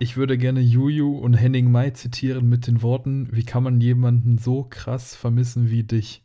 Ich 0.00 0.16
würde 0.16 0.38
gerne 0.38 0.60
Juju 0.60 1.18
und 1.18 1.34
Henning 1.34 1.70
Mai 1.72 1.90
zitieren 1.90 2.48
mit 2.48 2.66
den 2.66 2.82
Worten: 2.82 3.28
Wie 3.34 3.44
kann 3.44 3.62
man 3.64 3.80
jemanden 3.80 4.38
so 4.38 4.64
krass 4.64 5.14
vermissen 5.16 5.70
wie 5.70 5.82
dich? 5.82 6.22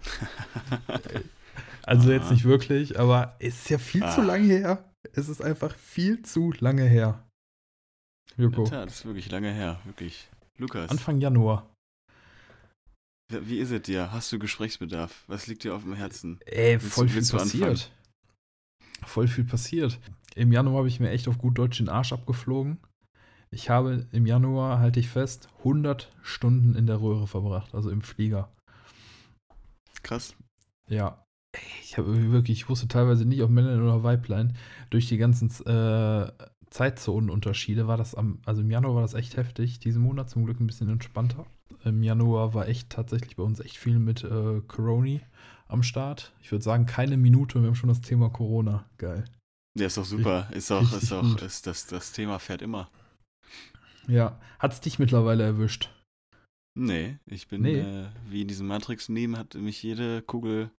also 1.82 2.12
jetzt 2.12 2.30
nicht 2.30 2.44
wirklich, 2.44 2.98
aber 2.98 3.36
es 3.40 3.56
ist 3.62 3.70
ja 3.70 3.78
viel 3.78 4.02
zu 4.02 4.20
Ah. 4.20 4.24
lange 4.24 4.44
her. 4.46 4.84
Es 5.12 5.28
ist 5.28 5.42
einfach 5.42 5.74
viel 5.74 6.22
zu 6.22 6.52
lange 6.60 6.84
her. 6.84 7.24
Joko, 8.36 8.64
Ja, 8.66 8.84
das 8.84 8.96
ist 8.96 9.04
wirklich 9.06 9.30
lange 9.30 9.52
her, 9.52 9.80
wirklich. 9.84 10.28
Lukas, 10.58 10.90
Anfang 10.90 11.20
Januar. 11.20 11.72
wie 13.30 13.58
ist 13.58 13.70
es 13.70 13.82
dir? 13.82 14.12
Hast 14.12 14.30
du 14.32 14.38
Gesprächsbedarf? 14.38 15.24
Was 15.28 15.46
liegt 15.46 15.64
dir 15.64 15.74
auf 15.74 15.82
dem 15.82 15.94
Herzen? 15.94 16.38
Ey, 16.46 16.78
voll 16.78 17.06
du- 17.06 17.12
viel 17.22 17.38
passiert. 17.38 17.90
Voll 19.06 19.28
viel 19.28 19.44
passiert. 19.44 19.98
Im 20.34 20.52
Januar 20.52 20.78
habe 20.78 20.88
ich 20.88 21.00
mir 21.00 21.10
echt 21.10 21.26
auf 21.28 21.38
gut 21.38 21.58
Deutsch 21.58 21.78
den 21.78 21.88
Arsch 21.88 22.12
abgeflogen. 22.12 22.78
Ich 23.50 23.70
habe 23.70 24.06
im 24.12 24.26
Januar, 24.26 24.78
halte 24.78 25.00
ich 25.00 25.08
fest, 25.08 25.48
100 25.58 26.10
Stunden 26.22 26.74
in 26.74 26.86
der 26.86 27.00
Röhre 27.00 27.26
verbracht, 27.26 27.74
also 27.74 27.90
im 27.90 28.02
Flieger. 28.02 28.50
Krass. 30.02 30.34
Ja. 30.88 31.24
Ich 31.82 31.96
habe 31.96 32.30
wirklich, 32.30 32.60
ich 32.62 32.68
wusste 32.68 32.88
teilweise 32.88 33.24
nicht, 33.24 33.42
ob 33.42 33.50
Männlein 33.50 33.82
oder 33.82 34.02
Weiblein. 34.02 34.54
Durch 34.90 35.08
die 35.08 35.16
ganzen 35.16 35.48
äh, 35.66 36.30
Zeitzonenunterschiede 36.70 37.86
war 37.86 37.96
das 37.96 38.14
am, 38.14 38.40
also 38.44 38.60
im 38.60 38.70
Januar 38.70 38.96
war 38.96 39.02
das 39.02 39.14
echt 39.14 39.36
heftig. 39.36 39.78
Diesen 39.80 40.02
Monat 40.02 40.28
zum 40.28 40.44
Glück 40.44 40.60
ein 40.60 40.66
bisschen 40.66 40.90
entspannter. 40.90 41.46
Im 41.84 42.02
Januar 42.02 42.54
war 42.54 42.68
echt 42.68 42.90
tatsächlich 42.90 43.36
bei 43.36 43.42
uns 43.42 43.60
echt 43.60 43.78
viel 43.78 43.98
mit 43.98 44.24
äh, 44.24 44.60
Corona 44.66 45.20
am 45.68 45.82
Start. 45.82 46.32
Ich 46.42 46.52
würde 46.52 46.64
sagen, 46.64 46.86
keine 46.86 47.16
Minute 47.16 47.56
und 47.56 47.64
wir 47.64 47.68
haben 47.68 47.76
schon 47.76 47.88
das 47.88 48.00
Thema 48.00 48.28
Corona. 48.28 48.84
Geil. 48.98 49.24
Ja, 49.78 49.86
ist 49.86 49.96
doch 49.96 50.04
super. 50.04 50.48
Ist 50.52 50.70
doch, 50.70 50.92
ist 50.92 51.10
doch, 51.10 51.42
ist 51.42 51.66
das, 51.66 51.86
das 51.86 52.12
Thema 52.12 52.38
fährt 52.38 52.62
immer. 52.62 52.90
Ja. 54.08 54.40
Hat 54.58 54.72
es 54.72 54.80
dich 54.80 54.98
mittlerweile 54.98 55.44
erwischt? 55.44 55.90
Nee, 56.78 57.18
ich 57.26 57.48
bin 57.48 57.62
Nee. 57.62 57.80
Äh, 57.80 58.06
wie 58.28 58.42
in 58.42 58.48
diesem 58.48 58.66
Matrix-Meme 58.68 59.36
hat 59.36 59.54
mich 59.54 59.82
jede 59.82 60.22
Kugel. 60.22 60.70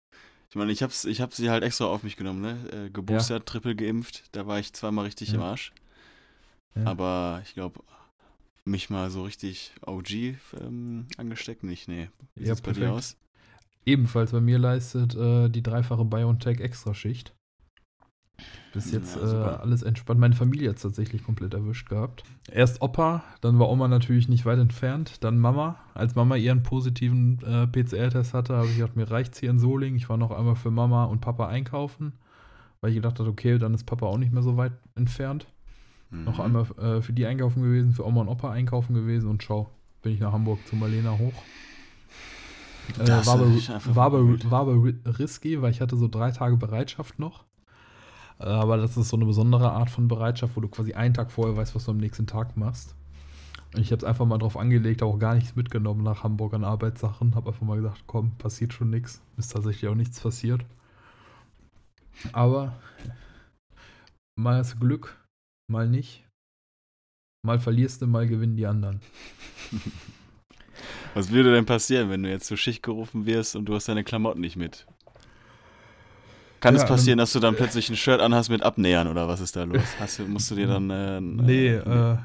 Ich 0.51 0.57
meine, 0.57 0.73
ich 0.73 0.83
hab's, 0.83 1.05
ich 1.05 1.21
hab 1.21 1.35
sie 1.35 1.51
halt 1.51 1.63
extra 1.63 1.87
auf 1.87 2.03
mich 2.03 2.17
genommen, 2.17 2.41
ne? 2.41 2.87
Äh, 2.87 2.91
geboostert, 2.91 3.47
triple 3.47 3.77
geimpft, 3.77 4.25
da 4.33 4.47
war 4.47 4.59
ich 4.59 4.73
zweimal 4.73 5.05
richtig 5.05 5.29
Ja. 5.31 5.35
im 5.35 5.43
Arsch. 5.43 5.73
Ja. 6.75 6.85
Aber 6.85 7.43
ich 7.45 7.55
glaube, 7.55 7.81
mich 8.65 8.91
mal 8.91 9.11
so 9.11 9.25
richtig 9.25 9.73
OG 9.87 10.37
ähm, 10.61 11.07
angesteckt 11.17 11.65
nicht, 11.65 11.89
nee. 11.89 12.09
Wie 12.35 12.45
Ja, 12.45 12.55
sieht's 12.55 12.63
bei 12.63 12.73
dir 12.73 12.81
perfekt. 12.81 12.97
aus? 12.99 13.17
Ebenfalls 13.85 14.33
bei 14.33 14.41
mir 14.41 14.59
leistet 14.59 15.15
äh, 15.17 15.49
die 15.49 15.63
dreifache 15.63 16.05
BioNTech 16.05 16.61
Bis 18.73 18.93
Ja, 18.93 18.99
jetzt 18.99 19.17
äh, 19.17 19.27
super. 19.27 19.61
alles 19.61 19.83
entspannt. 19.83 20.21
Meine 20.21 20.35
Familie 20.35 20.69
hat 20.69 20.77
es 20.77 20.83
tatsächlich 20.83 21.25
komplett 21.25 21.55
erwischt 21.55 21.89
gehabt. 21.89 22.23
Erst 22.51 22.83
Opa, 22.83 23.25
dann 23.41 23.59
war 23.59 23.69
Oma 23.69 23.89
natürlich 23.89 24.29
nicht 24.29 24.45
weit 24.47 24.59
entfernt, 24.59 25.25
dann 25.25 25.39
Mama. 25.39 25.77
Als 25.95 26.15
Mama 26.15 26.37
ihren 26.37 26.63
positiven 26.63 27.41
äh, 27.43 27.67
PCR-Test 27.67 28.35
hatte, 28.35 28.57
habe 28.57 28.69
ich 28.69 28.77
gedacht, 28.77 28.95
mir 28.97 29.11
reicht's 29.11 29.41
hier 29.41 29.51
in 29.51 29.59
Soling. 29.59 29.97
Ich 29.97 30.09
war 30.09 30.17
noch 30.17 30.31
einmal 30.31 30.55
für 30.57 30.71
Mama 30.71 31.05
und 31.05 31.21
Papa 31.21 31.49
einkaufen, 31.49 32.13
weil 32.81 32.91
ich 32.91 32.97
gedacht 32.97 33.19
habe, 33.19 33.31
okay, 33.31 33.59
dann 33.59 33.75
ist 33.75 33.85
Papa 33.85 34.07
auch 34.07 34.19
nicht 34.19 34.33
mehr 34.33 34.43
so 34.43 34.57
weit 34.57 34.73
entfernt. 34.95 35.47
Noch 36.11 36.39
Mhm. 36.39 36.45
einmal 36.45 36.67
äh, 36.79 37.03
für 37.03 37.13
die 37.13 37.27
einkaufen 37.27 37.63
gewesen, 37.63 37.93
für 37.93 38.07
Oma 38.07 38.21
und 38.23 38.29
Opa 38.29 38.51
einkaufen 38.51 38.95
gewesen 38.95 39.29
und 39.29 39.43
schau, 39.43 39.69
bin 40.03 40.13
ich 40.13 40.21
nach 40.21 40.33
Hamburg 40.33 40.59
zu 40.67 40.77
Marlena 40.77 41.19
hoch. 41.19 41.35
Äh, 42.99 43.09
war, 43.09 43.35
aber, 43.35 43.47
war, 43.95 44.07
aber, 44.07 44.51
war 44.51 45.19
risky, 45.19 45.61
weil 45.61 45.71
ich 45.71 45.81
hatte 45.83 45.97
so 45.97 46.09
drei 46.09 46.31
Tage 46.31 46.57
Bereitschaft 46.57 47.19
noch. 47.19 47.45
Aber 48.39 48.77
das 48.77 48.97
ist 48.97 49.09
so 49.09 49.17
eine 49.17 49.27
besondere 49.27 49.73
Art 49.73 49.91
von 49.91 50.07
Bereitschaft, 50.09 50.57
wo 50.57 50.61
du 50.61 50.69
quasi 50.69 50.95
einen 50.95 51.15
Tag 51.15 51.33
vorher 51.33 51.57
weißt, 51.57 51.75
was 51.75 51.85
du 51.85 51.91
am 51.91 51.97
nächsten 51.99 52.27
Tag 52.27 52.57
machst. 52.57 52.95
Und 53.75 53.83
ich 53.83 53.91
habe 53.91 53.99
es 53.99 54.05
einfach 54.05 54.25
mal 54.25 54.39
drauf 54.39 54.57
angelegt, 54.57 55.03
auch 55.03 55.19
gar 55.19 55.35
nichts 55.35 55.57
mitgenommen 55.57 56.03
nach 56.03 56.23
Hamburg 56.23 56.55
an 56.55 56.65
Arbeitssachen. 56.65 57.35
Habe 57.35 57.51
einfach 57.51 57.67
mal 57.67 57.77
gesagt, 57.77 58.05
komm, 58.07 58.37
passiert 58.39 58.73
schon 58.73 58.91
nichts. 58.91 59.21
Ist 59.37 59.53
tatsächlich 59.53 59.91
auch 59.91 59.95
nichts 59.95 60.21
passiert. 60.21 60.65
Aber 62.33 62.75
mal 64.39 64.61
ist 64.61 64.81
Glück, 64.81 65.23
mal 65.71 65.89
nicht. 65.89 66.25
Mal 67.45 67.61
verlierst 67.61 68.03
du, 68.03 68.07
mal 68.07 68.27
gewinnen 68.27 68.57
die 68.57 68.67
anderen. 68.67 69.01
Was 71.15 71.31
würde 71.31 71.53
denn 71.53 71.67
passieren, 71.67 72.11
wenn 72.11 72.23
du 72.23 72.31
jetzt 72.31 72.47
zur 72.47 72.57
Schicht 72.57 72.83
gerufen 72.83 73.27
wirst 73.27 73.57
und 73.57 73.67
du 73.67 73.75
hast 73.75 73.89
deine 73.89 74.05
Klamotten 74.05 74.41
nicht 74.41 74.57
mit? 74.57 74.87
Kann 76.61 76.75
Ja, 76.75 76.83
es 76.83 76.87
passieren, 76.89 77.19
dass 77.19 77.33
du 77.33 77.41
dann 77.41 77.55
plötzlich 77.57 77.89
ein 77.89 77.97
Shirt 77.97 78.21
anhast 78.21 78.51
mit 78.51 78.63
Abnähern 78.63 79.07
oder 79.09 79.29
was 79.29 79.41
ist 79.41 79.55
da 79.57 79.65
los? 79.65 79.83
Hast 80.01 80.19
musst 80.29 80.51
du 80.51 80.55
dir 80.57 80.67
dann. 80.67 80.91
Äh, 80.91 81.21
Nee, 81.21 81.69
äh, 81.69 82.13
äh, 82.15 82.19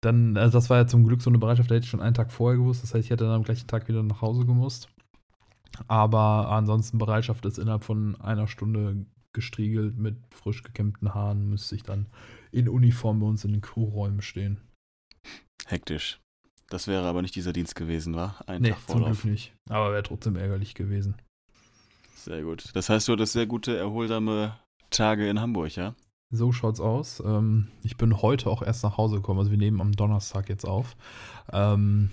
dann, 0.00 0.36
also 0.36 0.58
das 0.58 0.70
war 0.70 0.78
ja 0.78 0.86
zum 0.86 1.04
Glück 1.04 1.22
so 1.22 1.30
eine 1.30 1.38
Bereitschaft, 1.38 1.70
da 1.70 1.74
hätte 1.74 1.84
ich 1.84 1.90
schon 1.90 2.00
einen 2.00 2.14
Tag 2.14 2.30
vorher 2.32 2.58
gewusst. 2.58 2.82
Das 2.82 2.94
heißt, 2.94 3.04
ich 3.04 3.10
hätte 3.10 3.24
dann 3.24 3.34
am 3.34 3.42
gleichen 3.42 3.66
Tag 3.66 3.88
wieder 3.88 4.02
nach 4.02 4.20
Hause 4.20 4.44
gemusst. 4.46 4.88
Aber 5.88 6.50
ansonsten 6.50 6.98
Bereitschaft 6.98 7.44
ist 7.44 7.58
innerhalb 7.58 7.84
von 7.84 8.18
einer 8.20 8.46
Stunde 8.48 9.04
gestriegelt 9.32 9.98
mit 9.98 10.16
frisch 10.34 10.62
gekämmten 10.62 11.12
Haaren, 11.12 11.50
müsste 11.50 11.74
ich 11.74 11.82
dann 11.82 12.06
in 12.52 12.68
Uniform 12.68 13.20
bei 13.20 13.26
uns 13.26 13.44
in 13.44 13.52
den 13.52 13.60
Crewräumen 13.60 14.22
stehen. 14.22 14.60
hektisch. 15.66 16.20
Das 16.68 16.88
wäre 16.88 17.04
aber 17.06 17.22
nicht 17.22 17.34
dieser 17.36 17.52
Dienst 17.52 17.74
gewesen, 17.76 18.14
war? 18.16 18.42
Ein 18.48 18.62
Nee, 18.62 18.70
Tag 18.70 18.78
zum 18.88 19.00
Vorlauf. 19.00 19.20
Glück 19.22 19.32
nicht. 19.32 19.54
Aber 19.68 19.92
wäre 19.92 20.02
trotzdem 20.02 20.36
ärgerlich 20.36 20.74
gewesen. 20.74 21.16
Sehr 22.26 22.42
gut. 22.42 22.70
Das 22.74 22.88
heißt, 22.88 23.06
du 23.06 23.12
hattest 23.12 23.34
sehr 23.34 23.46
gute, 23.46 23.76
erholsame 23.76 24.58
Tage 24.90 25.28
in 25.28 25.40
Hamburg, 25.40 25.76
ja? 25.76 25.94
So 26.32 26.50
schaut's 26.50 26.80
aus. 26.80 27.22
Ähm, 27.24 27.68
ich 27.84 27.96
bin 27.96 28.20
heute 28.20 28.50
auch 28.50 28.62
erst 28.62 28.82
nach 28.82 28.96
Hause 28.96 29.16
gekommen. 29.16 29.38
Also 29.38 29.52
wir 29.52 29.58
nehmen 29.58 29.80
am 29.80 29.92
Donnerstag 29.92 30.48
jetzt 30.48 30.64
auf. 30.64 30.96
Ähm, 31.52 32.10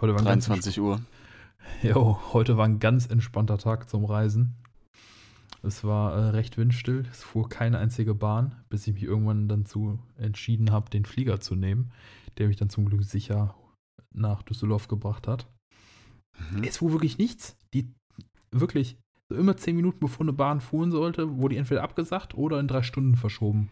heute 0.00 0.12
war 0.12 0.22
ein 0.22 0.24
ganz 0.24 0.46
23 0.46 0.80
Uhr. 0.80 1.00
Jo, 1.84 2.18
heute 2.32 2.56
war 2.56 2.64
ein 2.64 2.80
ganz 2.80 3.06
entspannter 3.06 3.56
Tag 3.56 3.88
zum 3.88 4.04
Reisen. 4.04 4.56
Es 5.62 5.84
war 5.84 6.14
äh, 6.14 6.30
recht 6.30 6.58
windstill, 6.58 7.06
es 7.12 7.22
fuhr 7.22 7.48
keine 7.48 7.78
einzige 7.78 8.12
Bahn, 8.12 8.56
bis 8.70 8.88
ich 8.88 8.94
mich 8.94 9.04
irgendwann 9.04 9.46
dann 9.46 9.66
zu 9.66 10.00
entschieden 10.16 10.72
habe, 10.72 10.90
den 10.90 11.04
Flieger 11.04 11.38
zu 11.38 11.54
nehmen, 11.54 11.92
der 12.38 12.48
mich 12.48 12.56
dann 12.56 12.70
zum 12.70 12.86
Glück 12.86 13.04
sicher 13.04 13.54
nach 14.12 14.42
Düsseldorf 14.42 14.88
gebracht 14.88 15.28
hat. 15.28 15.46
Mhm. 16.50 16.64
Es 16.64 16.78
fuhr 16.78 16.90
wirklich 16.90 17.18
nichts. 17.18 17.56
Die 17.72 17.94
wirklich 18.50 18.98
so 19.30 19.38
immer 19.38 19.56
zehn 19.56 19.76
Minuten 19.76 20.00
bevor 20.00 20.24
eine 20.24 20.32
Bahn 20.32 20.60
fuhren 20.60 20.90
sollte, 20.90 21.38
wurde 21.38 21.54
die 21.54 21.58
entweder 21.58 21.82
abgesagt 21.82 22.34
oder 22.34 22.60
in 22.60 22.68
drei 22.68 22.82
Stunden 22.82 23.16
verschoben. 23.16 23.70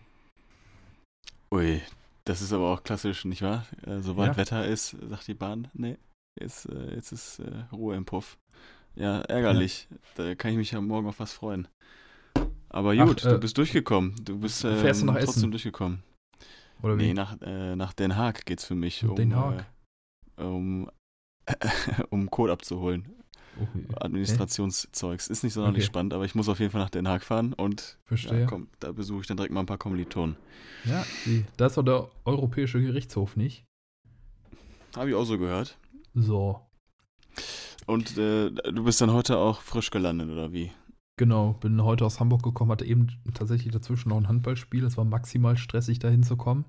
Ui, 1.52 1.82
das 2.24 2.40
ist 2.40 2.52
aber 2.52 2.72
auch 2.72 2.82
klassisch, 2.82 3.24
nicht 3.24 3.42
wahr? 3.42 3.66
Äh, 3.86 4.00
sobald 4.00 4.32
Ja. 4.32 4.36
Wetter 4.38 4.66
ist, 4.66 4.96
sagt 5.08 5.28
die 5.28 5.34
Bahn, 5.34 5.68
nee, 5.74 5.98
jetzt, 6.40 6.66
äh, 6.68 6.94
jetzt 6.94 7.12
ist 7.12 7.40
äh, 7.40 7.64
Ruhe 7.72 7.96
im 7.96 8.04
Puff. 8.04 8.38
Ja, 8.94 9.20
ärgerlich. 9.22 9.88
Da 10.16 10.34
kann 10.34 10.52
ich 10.52 10.56
mich 10.58 10.72
ja 10.72 10.80
morgen 10.80 11.08
auf 11.08 11.18
was 11.20 11.32
freuen. 11.32 11.68
Aber 12.68 12.94
Ach, 12.98 13.06
gut, 13.06 13.24
äh, 13.24 13.30
du 13.30 13.38
bist 13.38 13.56
durchgekommen. 13.58 14.14
Du 14.24 14.38
bist 14.38 14.64
ähm, 14.64 14.70
du 14.70 15.04
nach 15.04 15.14
trotzdem 15.14 15.16
Essen? 15.16 15.50
durchgekommen. 15.50 16.02
Oder 16.82 16.98
wie? 16.98 17.06
Nee, 17.08 17.14
nach, 17.14 17.36
äh, 17.42 17.76
nach 17.76 17.92
Den 17.92 18.16
Haag 18.16 18.44
geht's 18.46 18.64
für 18.64 18.74
mich, 18.74 19.04
um, 19.04 19.14
Den 19.14 19.34
Haag? 19.36 19.66
Äh, 20.36 20.42
um, 20.42 20.90
um 22.10 22.30
Code 22.30 22.52
abzuholen. 22.52 23.08
Oh, 23.60 23.66
Administrationszeugs. 24.00 25.28
Ist 25.28 25.44
nicht 25.44 25.52
sonderlich 25.52 25.84
Okay. 25.84 25.86
spannend, 25.86 26.14
aber 26.14 26.24
ich 26.24 26.34
muss 26.34 26.48
auf 26.48 26.58
jeden 26.58 26.70
Fall 26.70 26.80
nach 26.80 26.90
Den 26.90 27.06
Haag 27.06 27.22
fahren 27.22 27.52
und 27.52 27.98
ja, 28.10 28.46
komm, 28.46 28.68
da 28.80 28.92
besuche 28.92 29.20
ich 29.20 29.26
dann 29.26 29.36
direkt 29.36 29.52
mal 29.52 29.60
ein 29.60 29.66
paar 29.66 29.78
Kommilitonen. 29.78 30.36
Ja, 30.84 31.04
die, 31.26 31.44
da 31.56 31.66
ist 31.66 31.76
doch 31.76 31.82
der 31.82 32.08
Europäische 32.24 32.80
Gerichtshof 32.80 33.36
nicht. 33.36 33.64
Habe 34.96 35.10
ich 35.10 35.14
auch 35.14 35.24
so 35.24 35.38
gehört. 35.38 35.78
So. 36.14 36.60
Und 37.86 38.16
äh, 38.18 38.50
du 38.50 38.84
bist 38.84 39.00
dann 39.00 39.12
heute 39.12 39.38
auch 39.38 39.60
frisch 39.60 39.90
gelandet, 39.90 40.30
oder 40.30 40.52
wie? 40.52 40.70
Genau, 41.18 41.54
bin 41.54 41.82
heute 41.82 42.04
aus 42.06 42.20
Hamburg 42.20 42.42
gekommen, 42.42 42.70
hatte 42.70 42.84
eben 42.84 43.08
tatsächlich 43.34 43.72
dazwischen 43.72 44.08
noch 44.08 44.16
ein 44.16 44.28
Handballspiel. 44.28 44.84
Es 44.84 44.96
war 44.96 45.04
maximal 45.04 45.56
stressig, 45.56 45.98
da 45.98 46.08
hinzukommen. 46.08 46.64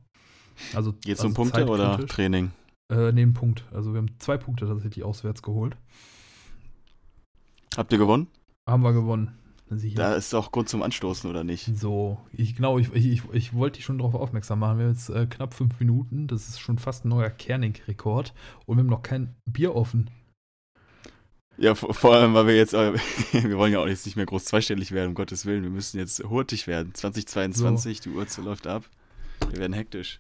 Also, 0.74 0.94
Geht's 0.94 1.22
also 1.22 1.28
um 1.28 1.34
Punkte 1.34 1.66
oder. 1.68 2.06
Training? 2.08 2.52
Äh, 2.92 3.12
nee, 3.12 3.22
einen 3.22 3.34
Punkt. 3.34 3.66
Also 3.72 3.94
wir 3.94 4.00
haben 4.00 4.20
zwei 4.20 4.38
Punkte 4.38 4.68
tatsächlich 4.68 5.04
auswärts 5.04 5.42
geholt. 5.42 5.78
Habt 7.78 7.92
ihr 7.92 7.98
gewonnen? 7.98 8.28
Haben 8.68 8.84
wir 8.84 8.94
gewonnen. 8.94 9.38
Sicher. 9.70 9.96
Da 9.96 10.16
ist 10.16 10.34
auch 10.36 10.52
Grund 10.52 10.70
zum 10.70 10.84
Anstoßen, 10.84 11.30
oder 11.30 11.44
nicht? 11.44 11.66
So, 11.76 12.20
ich 12.32 12.56
genau, 12.56 12.78
ich, 12.78 12.94
ich, 12.94 13.24
ich, 13.32 13.54
wollte 13.54 13.78
dich 13.78 13.86
schon 13.86 13.98
darauf 13.98 14.14
aufmerksam 14.14 14.60
machen. 14.60 14.78
Wir 14.78 14.86
haben 14.86 14.94
jetzt 14.94 15.10
äh, 15.10 15.26
knapp 15.26 15.54
fünf 15.54 15.80
Minuten. 15.80 16.28
Das 16.28 16.48
ist 16.48 16.60
schon 16.60 16.78
fast 16.78 17.06
ein 17.06 17.10
neuer 17.10 17.30
Kernig-Rekord. 17.30 18.34
Und 18.66 18.78
wir 18.78 18.84
haben 18.84 18.90
noch 18.90 19.02
kein 19.02 19.36
Bier 19.46 19.76
offen. 19.76 20.10
Ja, 21.58 21.76
vor, 21.76 21.94
vor 21.94 22.14
allem, 22.16 22.34
weil 22.34 22.48
wir 22.48 22.56
jetzt, 22.56 22.74
äh, 22.74 22.94
wir 23.32 23.58
wollen 23.58 23.74
ja 23.74 23.80
auch 23.80 23.88
jetzt 23.88 24.06
nicht 24.06 24.16
mehr 24.16 24.26
groß 24.26 24.46
zweistellig 24.46 24.92
werden, 24.92 25.10
um 25.10 25.16
Gottes 25.16 25.46
Willen. 25.46 25.64
Wir 25.64 25.70
müssen 25.70 25.98
jetzt 25.98 26.24
hurtig 26.24 26.68
werden. 26.68 26.94
2022, 26.94 28.02
die 28.02 28.10
Uhr 28.10 28.26
läuft 28.44 28.68
ab. 28.68 28.84
Wir 29.50 29.60
werden 29.60 29.74
hektisch. 29.74 30.20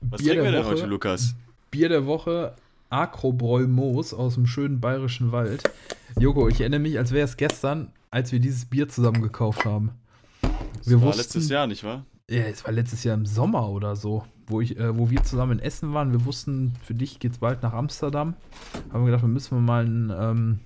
Was 0.00 0.20
Bier 0.20 0.32
trinken 0.34 0.44
wir 0.44 0.52
denn 0.52 0.66
heute, 0.66 0.86
Lukas? 0.86 1.34
Bier 1.70 1.88
der 1.88 2.06
Woche, 2.06 2.54
Akrobräu 2.90 3.66
Moos 3.66 4.14
aus 4.14 4.34
dem 4.34 4.46
schönen 4.46 4.80
bayerischen 4.80 5.32
Wald. 5.32 5.62
Joko, 6.18 6.48
ich 6.48 6.60
erinnere 6.60 6.80
mich, 6.80 6.98
als 6.98 7.12
wäre 7.12 7.24
es 7.24 7.36
gestern, 7.36 7.90
als 8.10 8.30
wir 8.32 8.38
dieses 8.40 8.66
Bier 8.66 8.88
zusammen 8.88 9.22
gekauft 9.22 9.64
haben. 9.64 9.90
Das 10.42 10.88
Wir 10.88 11.00
war 11.00 11.08
wussten- 11.08 11.18
letztes 11.22 11.48
Jahr, 11.48 11.66
nicht 11.66 11.82
wahr? 11.84 12.04
Ja, 12.30 12.42
es 12.44 12.64
war 12.64 12.72
letztes 12.72 13.04
Jahr 13.04 13.14
im 13.16 13.26
Sommer 13.26 13.68
oder 13.68 13.96
so. 13.96 14.24
wo, 14.46 14.60
ich, 14.60 14.76
äh, 14.78 14.94
wo 14.98 15.08
wir 15.08 15.22
zusammen 15.22 15.52
in 15.58 15.64
Essen 15.64 15.94
waren. 15.94 16.12
Wir 16.12 16.26
wussten, 16.26 16.74
für 16.82 16.92
dich 16.92 17.18
geht 17.18 17.32
es 17.32 17.38
bald 17.38 17.62
nach 17.62 17.72
Amsterdam. 17.72 18.34
Haben 18.92 19.00
wir 19.00 19.06
gedacht, 19.06 19.22
wir 19.22 19.28
müssen 19.28 19.64
mal 19.64 19.86
einen, 19.86 20.10
ähm, 20.10 20.58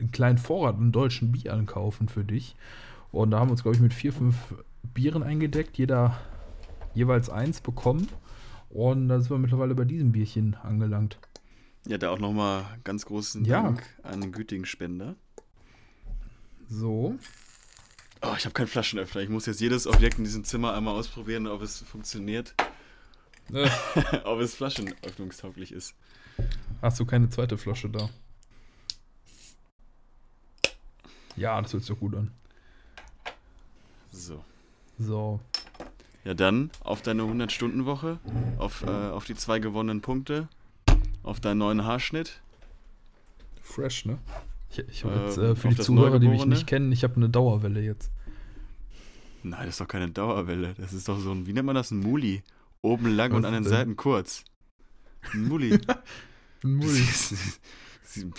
einen 0.00 0.12
kleinen 0.12 0.38
Vorrat 0.38 0.76
an 0.76 0.92
deutschen 0.92 1.30
Bieren 1.30 1.66
kaufen 1.66 2.08
für 2.08 2.24
dich. 2.24 2.56
Und 3.10 3.32
da 3.32 3.38
haben 3.38 3.48
wir 3.48 3.52
uns, 3.52 3.62
glaube 3.62 3.76
ich, 3.76 3.82
mit 3.82 3.92
vier, 3.92 4.14
fünf 4.14 4.34
Bieren 4.94 5.22
eingedeckt. 5.22 5.76
Jeder 5.76 6.16
jeweils 6.94 7.28
eins 7.28 7.60
bekommen. 7.60 8.08
Und 8.72 9.08
da 9.08 9.20
sind 9.20 9.30
wir 9.30 9.38
mittlerweile 9.38 9.74
bei 9.74 9.84
diesem 9.84 10.12
Bierchen 10.12 10.54
angelangt. 10.54 11.18
Ja, 11.86 11.98
da 11.98 12.10
auch 12.10 12.18
nochmal 12.18 12.64
ganz 12.84 13.04
großen 13.04 13.44
Ja. 13.44 13.62
Dank 13.62 13.82
an 14.02 14.20
den 14.20 14.32
gütigen 14.32 14.64
Spender. 14.66 15.16
So. 16.68 17.18
Oh, 18.22 18.34
ich 18.36 18.44
habe 18.44 18.52
keinen 18.54 18.68
Flaschenöffner. 18.68 19.20
Ich 19.20 19.28
muss 19.28 19.46
jetzt 19.46 19.60
jedes 19.60 19.86
Objekt 19.86 20.16
in 20.18 20.24
diesem 20.24 20.44
Zimmer 20.44 20.72
einmal 20.74 20.94
ausprobieren, 20.94 21.46
ob 21.48 21.60
es 21.60 21.80
funktioniert, 21.82 22.54
Äh, 23.52 23.68
ob 24.24 24.40
es 24.40 24.54
flaschenöffnungstauglich 24.54 25.72
ist. 25.72 25.94
hast 26.80 26.98
du 27.00 27.04
keine 27.04 27.28
zweite 27.28 27.58
Flasche 27.58 27.90
da? 27.90 28.08
Ja, 31.36 31.60
das 31.60 31.72
hört 31.72 31.82
sich 31.82 31.92
doch 31.92 31.98
gut 32.00 32.14
an. 32.14 32.30
So. 34.12 34.44
So. 34.98 35.40
Ja, 36.24 36.34
dann 36.34 36.70
auf 36.80 37.02
deine 37.02 37.22
100-Stunden-Woche, 37.22 38.18
auf, 38.58 38.82
äh, 38.84 38.90
auf 38.90 39.24
die 39.24 39.34
zwei 39.34 39.58
gewonnenen 39.58 40.02
Punkte, 40.02 40.48
auf 41.22 41.40
deinen 41.40 41.58
neuen 41.58 41.84
Haarschnitt. 41.84 42.40
Fresh, 43.62 44.04
ne? 44.06 44.18
Ich, 44.70 44.78
ich 44.78 45.04
habe 45.04 45.14
Äh, 45.14 45.24
jetzt 45.26 45.38
äh, 45.38 45.54
für 45.56 45.68
die 45.68 45.76
Zuhörer, 45.76 46.18
die 46.20 46.28
mich 46.28 46.46
nicht 46.46 46.66
kennen, 46.66 46.92
ich 46.92 47.02
habe 47.04 47.16
eine 47.16 47.28
Dauerwelle 47.28 47.80
jetzt. 47.80 48.10
Nein, 49.42 49.60
das 49.66 49.70
ist 49.70 49.80
doch 49.80 49.88
keine 49.88 50.08
Dauerwelle. 50.10 50.74
Das 50.78 50.92
ist 50.92 51.08
doch 51.08 51.18
so 51.18 51.32
ein, 51.32 51.46
wie 51.46 51.52
nennt 51.52 51.66
man 51.66 51.74
das? 51.74 51.90
Ein 51.90 51.98
Muli. 51.98 52.42
Oben 52.80 53.14
lang 53.16 53.32
Was 53.32 53.38
und 53.38 53.44
an 53.44 53.52
den 53.54 53.64
denn? 53.64 53.70
Seiten 53.70 53.96
kurz. 53.96 54.44
Ein 55.32 55.48
Muli. 55.48 55.72
Ein 56.64 56.74
Muli. 56.76 57.00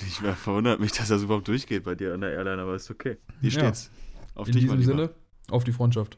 ich 0.07 0.23
war 0.23 0.35
verwundert 0.35 0.79
mich, 0.79 0.93
dass 0.93 1.09
das 1.09 1.23
überhaupt 1.23 1.47
durchgeht 1.49 1.83
bei 1.83 1.95
dir 1.95 2.13
an 2.13 2.21
der 2.21 2.31
Airline, 2.31 2.61
aber 2.61 2.75
ist 2.75 2.89
okay. 2.89 3.17
Hier 3.41 3.49
Ja. 3.49 3.59
steht's. 3.59 3.91
Auf 4.35 4.47
In 4.47 4.53
dich, 4.53 4.63
diesem. 4.63 4.81
Sinne, 4.81 5.09
auf 5.49 5.65
die 5.65 5.73
Freundschaft. 5.73 6.17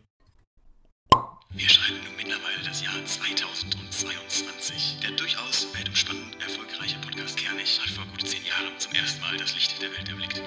Wir 1.55 1.69
schreiben 1.69 2.03
nun 2.03 2.15
mittlerweile 2.17 2.59
das 2.67 2.83
Jahr 2.83 2.99
2022. 3.05 4.99
Der 5.01 5.11
durchaus 5.11 5.67
weltumspannend 5.73 6.35
erfolgreiche 6.43 6.99
Podcast 6.99 7.37
Kernig 7.37 7.79
hat 7.79 7.89
vor 7.91 8.03
gut 8.11 8.27
zehn 8.27 8.43
Jahren 8.43 8.77
zum 8.77 8.91
ersten 8.91 9.21
Mal 9.21 9.37
das 9.37 9.55
Licht 9.55 9.81
der 9.81 9.89
Welt 9.95 10.09
erblickt 10.09 10.43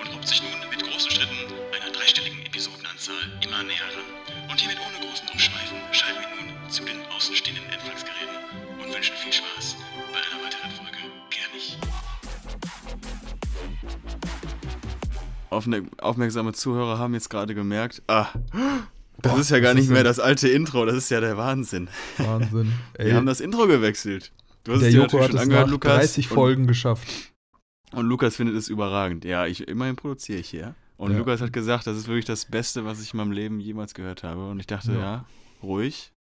und 0.00 0.08
robbt 0.14 0.26
sich 0.26 0.40
nun 0.40 0.56
mit 0.70 0.82
großen 0.82 1.10
Schritten 1.10 1.52
einer 1.76 1.92
dreistelligen 1.92 2.40
Episodenanzahl 2.46 3.20
immer 3.44 3.62
näher 3.64 3.84
ran. 3.84 4.48
Und 4.48 4.58
hiermit 4.58 4.78
ohne 4.80 4.96
großen 5.04 5.28
Umschweifen 5.28 5.76
schalten 5.92 6.20
wir 6.24 6.28
nun 6.40 6.70
zu 6.70 6.82
den 6.84 7.04
außenstehenden 7.14 7.68
Empfangsgeräten 7.68 8.36
und 8.80 8.94
wünschen 8.94 9.16
viel 9.16 9.34
Spaß 9.34 9.76
bei 10.08 10.20
einer 10.24 10.40
weiteren 10.42 10.70
Folge 10.72 11.04
Kernig. 11.28 11.76
Aufmerksame 16.00 16.54
Zuhörer 16.54 16.98
haben 16.98 17.12
jetzt 17.12 17.28
gerade 17.28 17.54
gemerkt, 17.54 18.00
ah, 18.08 18.28
das 19.26 19.34
Boah, 19.34 19.40
ist 19.40 19.50
ja 19.50 19.60
gar 19.60 19.74
nicht 19.74 19.88
mehr 19.90 20.04
das 20.04 20.18
alte 20.18 20.48
Intro, 20.48 20.84
das 20.86 20.96
ist 20.96 21.10
ja 21.10 21.20
der 21.20 21.36
Wahnsinn. 21.36 21.88
Wahnsinn. 22.18 22.72
Ey, 22.94 23.06
Wir 23.08 23.14
haben 23.16 23.26
das 23.26 23.40
Intro 23.40 23.66
gewechselt. 23.66 24.32
Du 24.64 24.72
hast 24.72 24.80
der 24.80 24.88
es 24.88 24.94
dir 24.94 25.02
Joko 25.02 25.20
hat 25.20 25.26
schon 25.28 25.36
es 25.36 25.42
angehört, 25.42 25.66
nach 25.66 25.72
Lukas. 25.72 25.92
30 25.96 26.30
und- 26.30 26.34
Folgen 26.34 26.66
geschafft. 26.66 27.08
Und 27.92 28.06
Lukas 28.06 28.36
findet 28.36 28.56
es 28.56 28.68
überragend. 28.68 29.24
Ja, 29.24 29.46
ich 29.46 29.68
immerhin 29.68 29.96
produziere 29.96 30.38
ich 30.40 30.48
hier. 30.50 30.74
Und 30.96 31.12
Ja. 31.12 31.18
Lukas 31.18 31.40
hat 31.40 31.52
gesagt, 31.52 31.86
das 31.86 31.96
ist 31.96 32.08
wirklich 32.08 32.24
das 32.24 32.46
Beste, 32.46 32.84
was 32.84 33.00
ich 33.02 33.12
in 33.14 33.18
meinem 33.18 33.30
Leben 33.32 33.60
jemals 33.60 33.94
gehört 33.94 34.22
habe. 34.24 34.48
Und 34.50 34.58
ich 34.60 34.66
dachte, 34.66 34.92
Ja. 34.92 34.98
ja, 34.98 35.24
ruhig. 35.62 36.12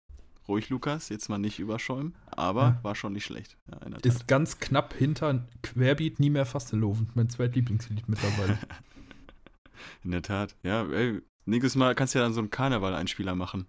Ruhig, 0.48 0.70
Lukas, 0.70 1.10
jetzt 1.10 1.28
mal 1.28 1.40
nicht 1.40 1.58
überschäumen. 1.58 2.14
Aber 2.28 2.62
Ja. 2.62 2.80
war 2.84 2.94
schon 2.96 3.14
nicht 3.14 3.26
schlecht. 3.26 3.58
Ja. 3.72 3.80
Ist 4.04 4.28
ganz 4.28 4.60
knapp 4.60 4.94
hinter 4.94 5.44
Querbeat 5.64 6.20
nie 6.20 6.30
mehr 6.30 6.46
Fasteloven. 6.46 7.10
Mein 7.16 7.30
zweitlieblingslied 7.30 8.08
mittlerweile. 8.08 8.60
In 10.04 10.12
der 10.12 10.22
Tat. 10.22 10.56
Ja, 10.64 10.86
ey, 10.92 11.22
nächstes 11.46 11.76
Mal 11.76 11.96
kannst 11.96 12.14
du 12.16 12.20
ja 12.20 12.26
dann 12.26 12.34
so 12.34 12.40
einen 12.42 12.50
Karneval-Einspieler 12.50 13.36
machen. 13.36 13.68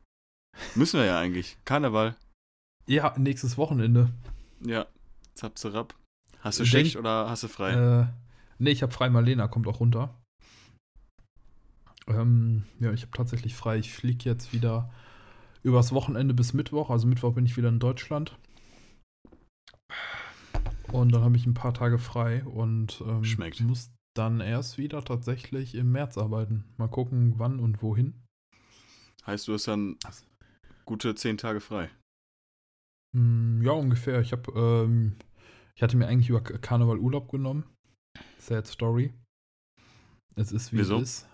Müssen 0.75 0.99
wir 0.99 1.07
ja 1.07 1.19
eigentlich. 1.19 1.59
Karneval. 1.65 2.17
ja, 2.87 3.15
nächstes 3.19 3.57
Wochenende. 3.59 4.11
Ja, 4.61 4.87
zap, 5.35 5.59
zap. 5.59 5.95
Hast 6.41 6.59
du 6.61 6.65
Denk- 6.65 6.71
Schicht 6.87 6.97
oder 6.97 7.29
hast 7.29 7.43
du 7.43 7.49
frei? 7.49 7.73
Äh, 7.73 8.07
nee, 8.59 8.71
ich 8.71 8.83
habe 8.83 8.93
frei. 8.93 9.11
Marlena 9.11 9.49
kommt 9.49 9.67
auch 9.67 9.81
runter. 9.81 10.15
Ähm, 12.07 12.65
ja, 12.79 12.93
ich 12.93 13.03
habe 13.03 13.13
tatsächlich 13.13 13.55
frei. 13.55 13.79
Ich 13.79 13.93
fliege 13.93 14.25
jetzt 14.25 14.53
wieder 14.53 14.91
übers 15.63 15.93
Wochenende 15.93 16.35
bis 16.35 16.53
Mittwoch. 16.53 16.89
Also 16.91 17.07
Mittwoch 17.07 17.35
bin 17.35 17.45
ich 17.47 17.57
wieder 17.57 17.69
in 17.69 17.81
Deutschland. 17.81 18.37
Und 20.93 21.13
dann 21.13 21.23
habe 21.23 21.37
ich 21.37 21.47
ein 21.47 21.55
paar 21.55 21.75
Tage 21.75 21.99
frei 21.99 22.45
und 22.45 23.03
ähm, 23.07 23.25
Schmeckt. 23.25 23.61
muss 23.61 23.91
dann 24.19 24.41
erst 24.41 24.79
wieder 24.79 25.05
tatsächlich 25.05 25.75
im 25.75 25.93
März 25.93 26.17
arbeiten. 26.19 26.65
Mal 26.77 26.89
gucken, 26.89 27.39
wann 27.39 27.59
und 27.61 27.83
wohin. 27.83 28.15
heißt, 29.27 29.49
du 29.49 29.55
hast 29.55 29.67
dann 29.69 29.99
gute 30.85 31.15
zehn 31.15 31.37
Tage 31.37 31.61
frei. 31.61 31.91
Mm, 33.15 33.63
Ja, 33.63 33.73
ungefähr. 33.73 34.21
Ich 34.21 34.33
habe, 34.33 34.53
ähm, 34.59 35.17
ich 35.75 35.83
hatte 35.83 35.97
mir 35.97 36.07
eigentlich 36.07 36.29
über 36.31 36.41
Karneval 36.43 36.99
Urlaub 36.99 37.31
genommen. 37.31 37.65
Sad 38.39 38.67
Story. 38.67 39.13
Es 40.37 40.53
ist 40.53 40.73
wie 40.73 40.79
Wieso? 40.79 40.97
es 40.99 41.03
ist. 41.25 41.29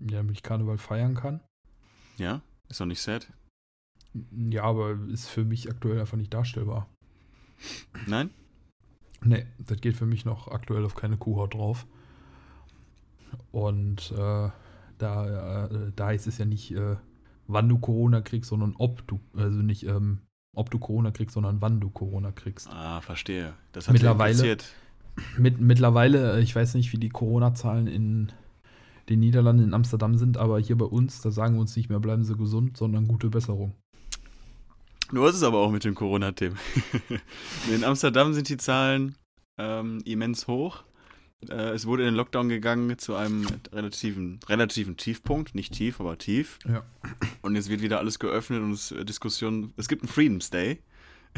Ja, 0.00 0.18
damit 0.18 0.32
ich 0.36 0.42
Karneval 0.42 0.78
feiern 0.78 1.14
kann. 1.14 1.40
Ja? 2.16 2.42
Ist 2.68 2.80
doch 2.80 2.86
nicht 2.86 3.00
sad? 3.02 3.32
Ja, 4.30 4.62
aber 4.64 4.92
ist 5.08 5.28
für 5.28 5.44
mich 5.44 5.68
aktuell 5.70 6.00
einfach 6.00 6.16
nicht 6.16 6.32
darstellbar. 6.32 6.88
Nein? 8.06 8.30
Nee, 9.24 9.46
das 9.58 9.80
geht 9.80 9.96
für 9.96 10.06
mich 10.06 10.24
noch 10.24 10.48
aktuell 10.48 10.84
auf 10.84 10.94
keine 10.94 11.16
Kuhhaut 11.16 11.54
drauf. 11.54 11.86
Und 13.52 14.12
äh, 14.12 14.48
da, 14.98 15.66
äh, 15.66 15.92
da 15.96 16.06
heißt 16.06 16.26
es 16.26 16.38
ja 16.38 16.44
nicht, 16.44 16.72
äh, 16.72 16.96
wann 17.46 17.68
du 17.68 17.78
Corona 17.78 18.20
kriegst, 18.20 18.50
sondern 18.50 18.74
ob 18.78 19.06
du, 19.06 19.20
also 19.36 19.58
nicht, 19.58 19.84
ähm, 19.86 20.20
ob 20.54 20.70
du 20.70 20.78
Corona 20.78 21.10
kriegst, 21.10 21.34
sondern 21.34 21.60
wann 21.60 21.80
du 21.80 21.90
Corona 21.90 22.32
kriegst. 22.32 22.68
Ah, 22.70 23.00
verstehe. 23.00 23.54
Das 23.72 23.88
hat 23.88 23.92
Mittlerweile- 23.94 24.32
interessiert. 24.32 24.72
Mit, 25.38 25.60
mittlerweile, 25.60 26.34
äh, 26.36 26.40
ich 26.40 26.54
weiß 26.56 26.74
nicht, 26.74 26.92
wie 26.92 26.98
die 26.98 27.08
Corona-Zahlen 27.08 27.86
in 27.86 28.32
den 29.08 29.20
Niederlanden, 29.20 29.62
in 29.62 29.74
Amsterdam 29.74 30.16
sind, 30.16 30.38
aber 30.38 30.58
hier 30.58 30.76
bei 30.76 30.86
uns, 30.86 31.20
da 31.20 31.30
sagen 31.30 31.54
wir 31.54 31.60
uns 31.60 31.76
nicht 31.76 31.88
mehr, 31.88 32.00
bleiben 32.00 32.24
Sie 32.24 32.36
gesund, 32.36 32.76
sondern 32.76 33.06
gute 33.06 33.30
Besserung. 33.30 33.74
Du 35.12 35.24
hast 35.24 35.36
es 35.36 35.42
aber 35.42 35.58
auch 35.58 35.70
mit 35.70 35.84
dem 35.84 35.94
Corona-Themen. 35.94 36.58
in 37.70 37.84
Amsterdam 37.84 38.32
sind 38.32 38.48
die 38.48 38.56
Zahlen 38.56 39.16
ähm, 39.58 40.00
immens 40.04 40.46
hoch. 40.46 40.84
Äh, 41.48 41.70
es 41.70 41.86
wurde 41.86 42.02
in 42.02 42.08
den 42.08 42.14
Lockdown 42.14 42.48
gegangen 42.48 42.98
zu 42.98 43.14
einem 43.14 43.46
relativen, 43.72 44.40
relativen 44.48 44.96
Tiefpunkt. 44.96 45.54
Nicht 45.54 45.74
tief, 45.74 46.00
aber 46.00 46.18
tief. 46.18 46.58
Ja. 46.66 46.84
Und 47.42 47.54
jetzt 47.54 47.68
wird 47.68 47.82
wieder 47.82 47.98
alles 47.98 48.18
geöffnet 48.18 48.62
und 48.62 48.72
es 48.72 48.92
äh, 48.92 49.04
Diskussion. 49.04 49.72
Es 49.76 49.88
gibt 49.88 50.02
einen 50.02 50.08
Freedoms 50.08 50.50
Day. 50.50 50.80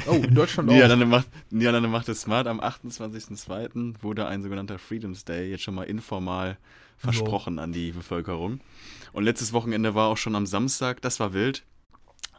Oh, 0.07 0.12
in 0.12 0.35
Deutschland 0.35 0.69
auch. 0.71 0.75
Niederlande 0.75 1.07
macht, 1.07 1.29
Niederlande 1.50 1.88
macht 1.88 2.09
es 2.09 2.21
smart. 2.21 2.47
Am 2.47 2.61
28.02. 2.61 4.02
wurde 4.02 4.26
ein 4.26 4.43
sogenannter 4.43 4.79
Freedoms 4.79 5.25
Day 5.25 5.50
jetzt 5.50 5.62
schon 5.62 5.75
mal 5.75 5.85
informal 5.85 6.59
versprochen 6.99 7.59
an 7.59 7.73
die 7.73 7.93
Bevölkerung. 7.93 8.61
Und 9.12 9.25
letztes 9.25 9.52
Wochenende 9.52 9.95
war 9.95 10.09
auch 10.09 10.17
schon 10.17 10.35
am 10.35 10.47
Samstag, 10.47 11.02
das 11.02 11.21
war 11.21 11.33
wild. 11.33 11.64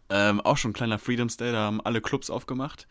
Ähm, 0.10 0.40
auch 0.42 0.56
schon 0.58 0.72
ein 0.72 0.74
kleiner 0.74 1.00
Freedoms 1.00 1.36
Day, 1.38 1.52
da 1.52 1.66
haben 1.66 1.82
alle 1.82 2.00
Clubs 2.02 2.30
aufgemacht. 2.30 2.88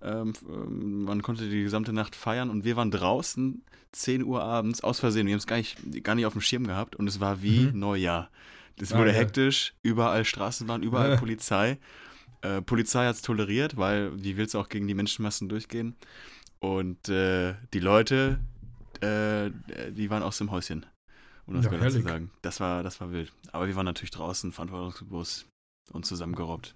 Ähm, 0.00 0.32
ähm, 0.48 1.04
man 1.04 1.22
konnte 1.22 1.48
die 1.48 1.62
gesamte 1.64 1.92
Nacht 1.92 2.14
feiern 2.14 2.50
und 2.50 2.64
wir 2.64 2.76
waren 2.76 2.90
draußen 2.92 3.64
10 3.92 4.22
Uhr 4.24 4.42
abends, 4.42 4.82
aus 4.82 5.00
Versehen, 5.00 5.26
wir 5.26 5.32
haben 5.34 5.38
es 5.40 5.46
gar 5.46 5.56
nicht, 5.56 5.76
gar 6.04 6.14
nicht 6.14 6.24
auf 6.26 6.32
dem 6.34 6.40
Schirm 6.40 6.66
gehabt 6.66 6.94
und 6.96 7.08
es 7.08 7.18
war 7.20 7.42
wie 7.42 7.66
Mhm. 7.72 7.78
Neujahr. 7.80 8.30
Es 8.80 8.92
Ah, 8.92 8.98
wurde 8.98 9.10
geil. 9.12 9.20
hektisch, 9.20 9.74
überall 9.82 10.24
Straßenbahn, 10.24 10.82
überall 10.82 11.12
Äh. 11.12 11.16
Polizei. 11.18 11.78
Äh, 12.42 12.62
Polizei 12.62 13.06
hat 13.06 13.16
es 13.16 13.22
toleriert, 13.22 13.76
weil 13.76 14.16
die 14.16 14.36
will 14.36 14.46
es 14.46 14.54
auch 14.54 14.68
gegen 14.68 14.86
die 14.88 14.94
Menschenmassen 14.94 15.48
durchgehen. 15.48 15.94
Und 16.60 17.08
äh, 17.08 17.54
die 17.74 17.80
Leute, 17.80 18.38
äh, 19.00 19.50
die 19.90 20.10
waren 20.10 20.22
aus 20.22 20.38
dem 20.38 20.50
Häuschen, 20.52 20.86
um 21.46 21.54
das 21.54 21.64
Ja, 21.66 21.88
zu 21.90 22.00
sagen. 22.02 22.30
Das 22.40 22.60
war, 22.60 22.82
das 22.82 23.00
war 23.00 23.10
wild. 23.12 23.32
Aber 23.52 23.66
wir 23.66 23.74
waren 23.76 23.84
natürlich 23.84 24.10
draußen, 24.12 24.52
verantwortungsbewusst 24.52 25.46
und 25.92 26.06
zusammengerobbt. 26.06 26.74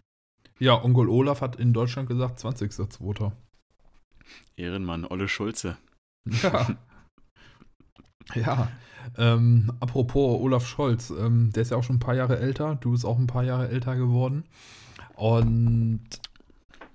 Ja, 0.59 0.83
Onkel 0.83 1.09
Olaf 1.09 1.41
hat 1.41 1.57
in 1.57 1.73
Deutschland 1.73 2.09
gesagt, 2.09 2.39
20.02. 2.39 3.33
Ehrenmann, 4.57 5.05
Olle 5.05 5.29
Schulze. 5.29 5.77
Ja. 6.43 6.77
ja. 8.35 8.69
Ähm, 9.17 9.73
apropos 9.81 10.41
Olaf 10.41 10.67
Scholz, 10.67 11.11
ähm, 11.11 11.53
der 11.53 11.63
ist 11.63 11.71
ja 11.71 11.77
auch 11.77 11.85
schon 11.85 11.97
ein 11.97 12.01
paar 12.01 12.15
Jahre 12.15 12.39
älter. 12.39 12.77
Du 12.77 12.93
bist 12.93 13.05
auch 13.05 13.19
ein 13.19 13.27
paar 13.27 13.45
Jahre 13.45 13.69
älter 13.69 13.97
geworden. 13.97 14.45
Und 15.15 16.03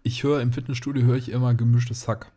ich 0.04 0.24
höre 0.24 0.42
im 0.42 0.52
Fitnessstudio 0.52 1.04
höre 1.04 1.16
ich 1.16 1.30
immer 1.30 1.54
gemischtes 1.54 2.08
Hack. 2.08 2.32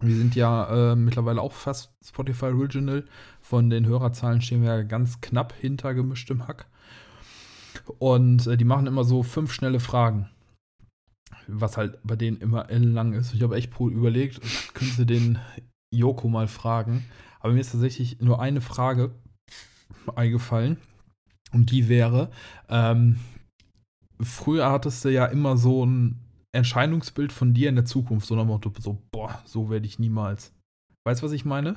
Wir 0.00 0.16
sind 0.16 0.34
ja 0.34 0.92
äh, 0.92 0.96
mittlerweile 0.96 1.42
auch 1.42 1.52
fast 1.52 1.92
Spotify 2.04 2.46
Original. 2.46 3.04
Von 3.40 3.68
den 3.68 3.86
Hörerzahlen 3.86 4.40
stehen 4.40 4.62
wir 4.62 4.74
ja 4.74 4.82
ganz 4.82 5.20
knapp 5.20 5.52
hinter 5.52 5.92
gemischtem 5.94 6.46
Hack. 6.46 6.66
Und 7.98 8.46
äh, 8.46 8.56
die 8.56 8.64
machen 8.64 8.86
immer 8.86 9.04
so 9.04 9.22
fünf 9.22 9.52
schnelle 9.52 9.80
Fragen. 9.80 10.28
Was 11.46 11.76
halt 11.76 11.98
bei 12.04 12.16
denen 12.16 12.38
immer 12.38 12.70
ellenlang 12.70 13.12
ist. 13.12 13.34
Ich 13.34 13.42
habe 13.42 13.56
echt 13.56 13.78
überlegt, 13.78 14.40
könnte 14.74 15.06
den 15.06 15.38
Joko 15.92 16.28
mal 16.28 16.48
fragen. 16.48 17.04
Aber 17.40 17.52
mir 17.52 17.60
ist 17.60 17.72
tatsächlich 17.72 18.20
nur 18.20 18.40
eine 18.40 18.60
Frage 18.60 19.12
eingefallen. 20.14 20.76
Und 21.52 21.70
die 21.70 21.88
wäre, 21.88 22.30
ähm, 22.68 23.18
früher 24.20 24.70
hattest 24.70 25.04
du 25.04 25.08
ja 25.08 25.26
immer 25.26 25.56
so 25.56 25.84
ein 25.84 26.20
Erscheinungsbild 26.52 27.32
von 27.32 27.54
dir 27.54 27.68
in 27.68 27.76
der 27.76 27.84
Zukunft, 27.84 28.26
so 28.26 28.36
nach 28.36 28.44
Motto, 28.44 28.72
so, 28.78 29.02
boah, 29.10 29.42
so 29.44 29.70
werde 29.70 29.86
ich 29.86 29.98
niemals. 29.98 30.52
Weißt 31.04 31.22
du, 31.22 31.26
was 31.26 31.32
ich 31.32 31.44
meine? 31.44 31.76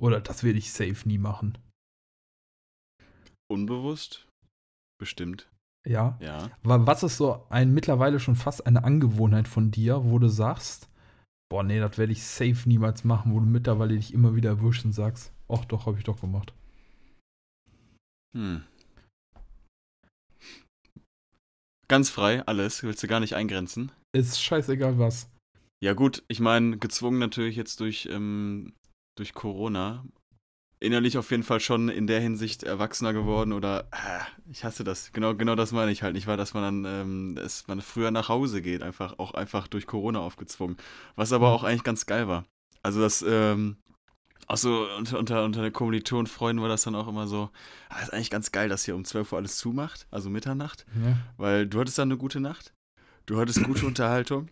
Oder 0.00 0.20
das 0.20 0.42
werde 0.42 0.58
ich 0.58 0.72
safe 0.72 1.06
nie 1.06 1.18
machen. 1.18 1.58
Unbewusst? 3.52 4.26
Bestimmt. 4.98 5.50
Ja. 5.86 6.16
Ja. 6.20 6.50
Wa- 6.62 6.86
Was 6.86 7.02
ist 7.02 7.16
so 7.18 7.44
ein 7.50 7.74
mittlerweile 7.74 8.18
schon 8.18 8.36
fast 8.36 8.66
eine 8.66 8.84
Angewohnheit 8.84 9.46
von 9.48 9.70
dir, 9.70 10.04
wo 10.04 10.18
du 10.18 10.28
sagst, 10.28 10.88
boah, 11.50 11.62
nee, 11.62 11.78
das 11.80 11.98
werde 11.98 12.12
ich 12.12 12.22
safe 12.24 12.66
niemals 12.68 13.04
machen, 13.04 13.34
wo 13.34 13.40
du 13.40 13.46
mittlerweile 13.46 13.94
dich 13.96 14.14
immer 14.14 14.34
wieder 14.34 14.50
erwischst 14.50 14.84
und 14.86 14.92
sagst, 14.92 15.32
ach 15.48 15.64
doch, 15.66 15.84
habe 15.86 15.98
ich 15.98 16.04
doch 16.04 16.20
gemacht. 16.20 16.54
Hm. 18.34 18.62
Ganz 21.88 22.08
frei, 22.08 22.42
alles. 22.46 22.82
Willst 22.82 23.02
du 23.02 23.06
gar 23.06 23.20
nicht 23.20 23.34
eingrenzen? 23.34 23.92
Ist 24.16 24.40
scheißegal 24.42 24.98
was. 24.98 25.28
Ja, 25.84 25.92
gut, 25.92 26.22
ich 26.28 26.40
meine, 26.40 26.78
gezwungen 26.78 27.18
natürlich 27.18 27.56
jetzt 27.56 27.80
durch, 27.80 28.06
ähm, 28.10 28.72
durch 29.18 29.34
Corona. 29.34 30.06
Innerlich 30.82 31.16
auf 31.16 31.30
jeden 31.30 31.44
Fall 31.44 31.60
schon 31.60 31.88
in 31.88 32.08
der 32.08 32.18
Hinsicht 32.20 32.64
erwachsener 32.64 33.12
geworden 33.12 33.52
oder 33.52 33.86
ah, 33.92 34.26
ich 34.50 34.64
hasse 34.64 34.82
das. 34.82 35.12
Genau, 35.12 35.32
genau 35.36 35.54
das 35.54 35.70
meine 35.70 35.92
ich 35.92 36.02
halt 36.02 36.14
nicht, 36.14 36.26
weil 36.26 36.36
dass 36.36 36.54
man 36.54 36.82
dann, 36.82 36.92
ähm, 36.92 37.34
dass 37.36 37.68
man 37.68 37.80
früher 37.80 38.10
nach 38.10 38.28
Hause 38.28 38.62
geht, 38.62 38.82
einfach 38.82 39.16
auch 39.20 39.32
einfach 39.34 39.68
durch 39.68 39.86
Corona 39.86 40.18
aufgezwungen. 40.18 40.76
Was 41.14 41.32
aber 41.32 41.52
auch 41.52 41.62
eigentlich 41.62 41.84
ganz 41.84 42.06
geil 42.06 42.26
war. 42.26 42.46
Also 42.82 43.00
das, 43.00 43.22
ähm, 43.22 43.76
auch 44.48 44.56
so 44.56 44.88
unter, 44.98 45.20
unter, 45.20 45.44
unter 45.44 45.62
den 45.62 45.72
Kommilitonen, 45.72 46.26
Freunden 46.26 46.60
war 46.60 46.68
das 46.68 46.82
dann 46.82 46.96
auch 46.96 47.06
immer 47.06 47.28
so, 47.28 47.50
ah, 47.88 48.02
ist 48.02 48.12
eigentlich 48.12 48.30
ganz 48.30 48.50
geil, 48.50 48.68
dass 48.68 48.84
hier 48.84 48.96
um 48.96 49.04
12 49.04 49.30
Uhr 49.30 49.38
alles 49.38 49.58
zumacht, 49.58 50.08
also 50.10 50.30
Mitternacht. 50.30 50.84
Ja. 51.00 51.16
Weil 51.36 51.68
du 51.68 51.78
hattest 51.78 51.98
dann 51.98 52.08
eine 52.08 52.18
gute 52.18 52.40
Nacht, 52.40 52.74
du 53.26 53.38
hattest 53.38 53.62
gute 53.62 53.86
Unterhaltung 53.86 54.48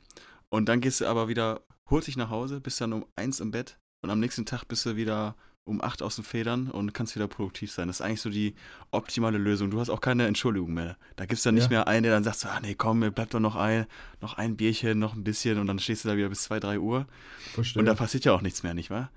und 0.48 0.68
dann 0.68 0.80
gehst 0.80 1.00
du 1.00 1.06
aber 1.06 1.26
wieder 1.26 1.62
hurtig 1.90 2.16
nach 2.16 2.30
Hause, 2.30 2.60
bist 2.60 2.80
dann 2.80 2.92
um 2.92 3.04
eins 3.16 3.40
im 3.40 3.50
Bett 3.50 3.78
und 4.04 4.10
am 4.10 4.20
nächsten 4.20 4.46
Tag 4.46 4.68
bist 4.68 4.86
du 4.86 4.94
wieder 4.94 5.34
um 5.64 5.80
acht 5.82 6.02
aus 6.02 6.16
den 6.16 6.24
Federn 6.24 6.68
und 6.70 6.94
kannst 6.94 7.14
wieder 7.14 7.28
produktiv 7.28 7.70
sein. 7.70 7.86
Das 7.86 8.00
ist 8.00 8.00
eigentlich 8.00 8.20
so 8.22 8.30
die 8.30 8.54
optimale 8.90 9.38
Lösung. 9.38 9.70
Du 9.70 9.78
hast 9.78 9.90
auch 9.90 10.00
keine 10.00 10.26
Entschuldigung 10.26 10.72
mehr. 10.74 10.96
Da 11.16 11.26
gibt 11.26 11.36
es 11.38 11.42
dann 11.44 11.54
nicht 11.54 11.64
Ja. 11.64 11.70
mehr 11.70 11.88
einen, 11.88 12.02
der 12.02 12.12
dann 12.12 12.24
sagt 12.24 12.38
so, 12.38 12.48
ah 12.48 12.58
nee, 12.60 12.74
komm, 12.74 12.98
mir 13.00 13.10
bleibt 13.10 13.34
doch 13.34 13.40
noch 13.40 13.56
ein, 13.56 13.86
noch 14.20 14.34
ein 14.34 14.56
Bierchen, 14.56 14.98
noch 14.98 15.14
ein 15.14 15.22
bisschen 15.22 15.58
und 15.58 15.66
dann 15.66 15.78
stehst 15.78 16.04
du 16.04 16.08
da 16.08 16.16
wieder 16.16 16.28
bis 16.28 16.42
zwei, 16.42 16.58
drei 16.60 16.78
Uhr 16.80 17.06
Verstehe. 17.52 17.80
und 17.80 17.86
da 17.86 17.94
passiert 17.94 18.24
ja 18.24 18.32
auch 18.32 18.42
nichts 18.42 18.62
mehr, 18.62 18.74
nicht 18.74 18.90
wahr? 18.90 19.10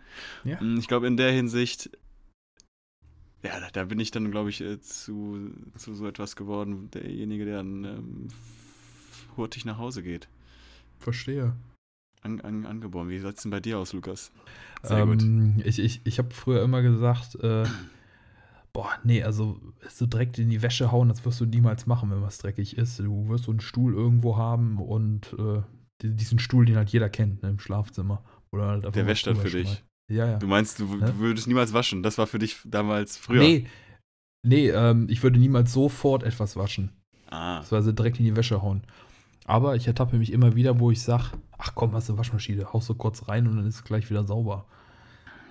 Ja. 0.43 0.61
Mm, 0.61 0.77
Ich 0.77 0.87
glaube, 0.87 1.07
in 1.07 1.17
der 1.17 1.31
Hinsicht, 1.31 1.89
ja, 3.41 3.59
da, 3.59 3.69
da 3.71 3.85
bin 3.85 3.99
ich 3.99 4.11
dann, 4.11 4.29
glaube 4.29 4.49
ich, 4.49 4.61
äh, 4.61 4.79
zu, 4.79 5.49
zu 5.75 5.95
so 5.95 6.07
etwas 6.07 6.35
geworden, 6.35 6.89
derjenige, 6.91 7.45
der 7.45 7.57
dann 7.57 7.83
ähm, 7.85 8.27
hurtig 9.37 9.65
nach 9.65 9.77
Hause 9.79 10.03
geht. 10.03 10.27
Verstehe. 10.99 11.55
An, 12.23 12.41
an, 12.41 12.65
angeboren. 12.65 13.09
Wie 13.09 13.19
sieht 13.19 13.35
es 13.35 13.41
denn 13.43 13.51
bei 13.51 13.59
dir 13.59 13.77
aus, 13.79 13.93
Lukas? 13.93 14.31
Sehr 14.81 15.05
gut. 15.05 15.21
Ähm, 15.21 15.61
ich 15.65 15.77
ich, 15.79 16.01
ich 16.05 16.17
habe 16.19 16.33
früher 16.33 16.63
immer 16.63 16.81
gesagt, 16.81 17.35
äh, 17.35 17.65
boah, 18.71 18.89
nee, 19.03 19.23
also 19.23 19.59
so 19.89 20.05
direkt 20.05 20.39
in 20.39 20.49
die 20.49 20.61
Wäsche 20.61 20.91
hauen, 20.91 21.09
das 21.09 21.23
wirst 21.25 21.41
du 21.41 21.45
niemals 21.45 21.85
machen, 21.85 22.09
wenn 22.11 22.21
was 22.21 22.37
dreckig 22.39 22.77
ist. 22.77 22.99
Du 22.99 23.27
wirst 23.29 23.43
so 23.45 23.51
einen 23.51 23.59
Stuhl 23.59 23.93
irgendwo 23.93 24.37
haben 24.37 24.77
und 24.79 25.33
äh, 25.37 25.61
die- 26.01 26.15
diesen 26.15 26.39
Stuhl, 26.39 26.65
den 26.65 26.75
halt 26.77 26.89
jeder 26.89 27.09
kennt, 27.09 27.43
ne, 27.43 27.49
im 27.49 27.59
Schlafzimmer. 27.59 28.23
Oder 28.51 28.67
halt 28.67 28.95
Der 28.95 29.07
wäscht 29.07 29.27
dann 29.27 29.35
für 29.35 29.49
dich. 29.49 29.83
Ja, 30.09 30.27
ja. 30.27 30.37
Du 30.37 30.47
meinst, 30.47 30.79
du, 30.79 30.85
Hä? 31.01 31.05
du 31.05 31.19
würdest 31.19 31.47
niemals 31.47 31.73
waschen. 31.73 32.03
Das 32.03 32.17
war 32.17 32.27
für 32.27 32.39
dich 32.39 32.57
damals 32.65 33.17
früher. 33.17 33.41
Nee, 33.41 33.67
nee 34.43 34.69
ähm, 34.69 35.07
ich 35.09 35.23
würde 35.23 35.39
niemals 35.39 35.71
sofort 35.73 36.23
etwas 36.23 36.55
waschen. 36.55 36.91
Ah, 37.29 37.59
Beziehungsweise 37.59 37.93
direkt 37.93 38.19
in 38.19 38.25
die 38.25 38.35
Wäsche 38.35 38.61
hauen. 38.61 38.83
Aber 39.45 39.75
ich 39.75 39.87
ertappe 39.87 40.17
mich 40.17 40.31
immer 40.31 40.55
wieder, 40.55 40.79
wo 40.79 40.91
ich 40.91 41.01
sage, 41.01 41.31
ach 41.57 41.73
komm, 41.75 41.93
hast 41.93 42.07
du 42.07 42.13
eine 42.13 42.19
Waschmaschine, 42.19 42.71
haust 42.71 42.89
du 42.89 42.95
kurz 42.95 43.27
rein 43.27 43.47
und 43.47 43.57
dann 43.57 43.67
ist 43.67 43.75
es 43.75 43.83
gleich 43.83 44.09
wieder 44.09 44.23
sauber. 44.23 44.65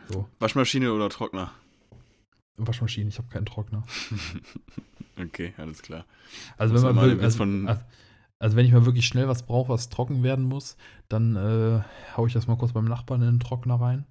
So, 0.09 0.29
Waschmaschine 0.39 0.93
oder 0.93 1.09
Trockner? 1.09 1.53
Waschmaschine, 2.57 3.09
ich 3.09 3.19
habe 3.19 3.29
keinen 3.29 3.47
Trockner. 3.47 3.85
Okay, 5.21 5.53
alles 5.59 5.83
klar. 5.83 6.07
Also 6.57 6.75
wenn 6.75 6.83
man 6.83 6.97
will, 6.97 7.21
also, 7.21 7.45
also, 7.45 7.83
also 8.39 8.57
wenn 8.57 8.65
ich 8.65 8.73
mal 8.73 8.87
wirklich 8.87 9.07
schnell 9.07 9.29
was 9.29 9.45
brauche, 9.45 9.69
was 9.69 9.91
trocken 9.91 10.23
werden 10.23 10.45
muss, 10.45 10.77
dann 11.09 11.37
äh, 11.37 11.83
hau 12.17 12.27
ich 12.27 12.33
das 12.33 12.47
mal 12.47 12.57
kurz 12.57 12.73
beim 12.73 12.87
Nachbarn 12.87 13.21
in 13.21 13.33
den 13.33 13.41
Trockner 13.41 13.75
rein. 13.75 14.07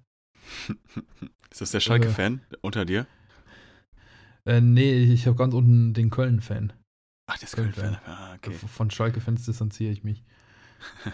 Ist 1.50 1.60
das 1.60 1.72
der 1.72 1.80
Schalke-Fan 1.80 2.40
unter 2.60 2.84
dir? 2.84 3.06
Äh, 4.46 4.60
nee, 4.60 4.94
ich 4.94 5.26
habe 5.26 5.36
ganz 5.36 5.54
unten 5.54 5.92
den 5.92 6.10
Köln-Fan. 6.10 6.72
Ach, 7.26 7.36
der 7.38 7.44
ist 7.48 7.54
Köln-Fan. 7.56 7.82
Köln-Fan. 7.84 8.14
Ah, 8.14 8.34
okay. 8.34 8.52
Von 8.68 8.90
Schalke-Fans 8.90 9.44
distanziere 9.46 9.92
ich 9.92 10.04
mich. 10.04 10.22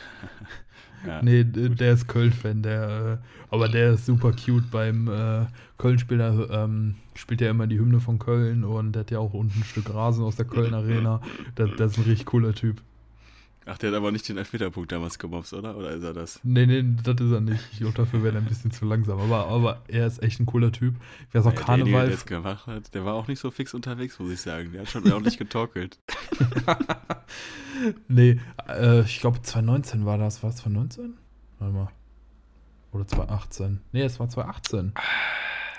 Ja. 1.06 1.22
Nee, 1.22 1.44
d- 1.44 1.68
der 1.68 1.92
ist 1.92 2.08
Köln-Fan, 2.08 2.60
der, 2.64 3.20
äh, 3.22 3.54
aber 3.54 3.68
der 3.68 3.92
ist 3.92 4.06
super 4.06 4.32
cute. 4.32 4.68
Beim 4.68 5.06
äh, 5.06 5.46
Köln-Spieler 5.76 6.50
ähm, 6.50 6.96
spielt 7.14 7.40
er 7.40 7.50
immer 7.50 7.68
die 7.68 7.78
Hymne 7.78 8.00
von 8.00 8.18
Köln 8.18 8.64
und 8.64 8.92
der 8.94 9.00
hat 9.00 9.12
ja 9.12 9.20
auch 9.20 9.32
unten 9.32 9.60
ein 9.60 9.64
Stück 9.64 9.94
Rasen 9.94 10.24
aus 10.24 10.34
der 10.34 10.46
Köln-Arena. 10.46 11.20
Der 11.56 11.68
ist 11.78 11.98
ein 11.98 12.02
richtig 12.04 12.26
cooler 12.26 12.52
Typ. 12.52 12.82
Ach, 13.70 13.76
der 13.76 13.90
hat 13.90 13.96
aber 13.96 14.12
nicht 14.12 14.26
den 14.28 14.38
Elfmeterpunkt 14.38 14.90
damals 14.90 15.18
gemobst, 15.18 15.52
oder? 15.52 15.76
Oder 15.76 15.90
ist 15.90 16.02
er 16.02 16.14
das? 16.14 16.40
Nee, 16.42 16.64
nee, 16.64 16.82
das 17.02 17.20
ist 17.20 17.32
er 17.32 17.40
nicht. 17.40 17.62
Ich 17.72 17.78
glaube, 17.80 17.94
dafür 17.94 18.22
wäre 18.22 18.36
er 18.36 18.40
ein 18.40 18.46
bisschen 18.46 18.70
zu 18.70 18.86
langsam. 18.86 19.20
Aber, 19.20 19.46
aber 19.48 19.82
er 19.88 20.06
ist 20.06 20.22
echt 20.22 20.40
ein 20.40 20.46
cooler 20.46 20.72
Typ. 20.72 20.94
Wer 21.32 21.42
auch 21.42 21.46
Ja, 21.46 21.52
Karneval. 21.52 22.08
Der, 22.08 22.16
der 22.16 22.24
gemacht 22.24 22.66
hat, 22.66 22.94
der 22.94 23.04
war 23.04 23.12
auch 23.12 23.28
nicht 23.28 23.40
so 23.40 23.50
fix 23.50 23.74
unterwegs, 23.74 24.18
muss 24.18 24.30
ich 24.32 24.40
sagen. 24.40 24.72
Der 24.72 24.82
hat 24.82 24.88
schon 24.88 25.10
ordentlich 25.12 25.36
getorkelt. 25.36 25.98
nee, 28.08 28.40
äh, 28.68 29.02
ich 29.02 29.20
glaube 29.20 29.42
2019 29.42 30.06
war 30.06 30.16
das. 30.16 30.42
War 30.42 30.48
es 30.48 30.56
2019? 30.56 31.18
Warte 31.58 31.74
mal. 31.74 31.88
Oder 32.92 33.06
2018? 33.06 33.80
Nee, 33.92 34.02
es 34.02 34.18
war 34.18 34.30
2018. 34.30 34.94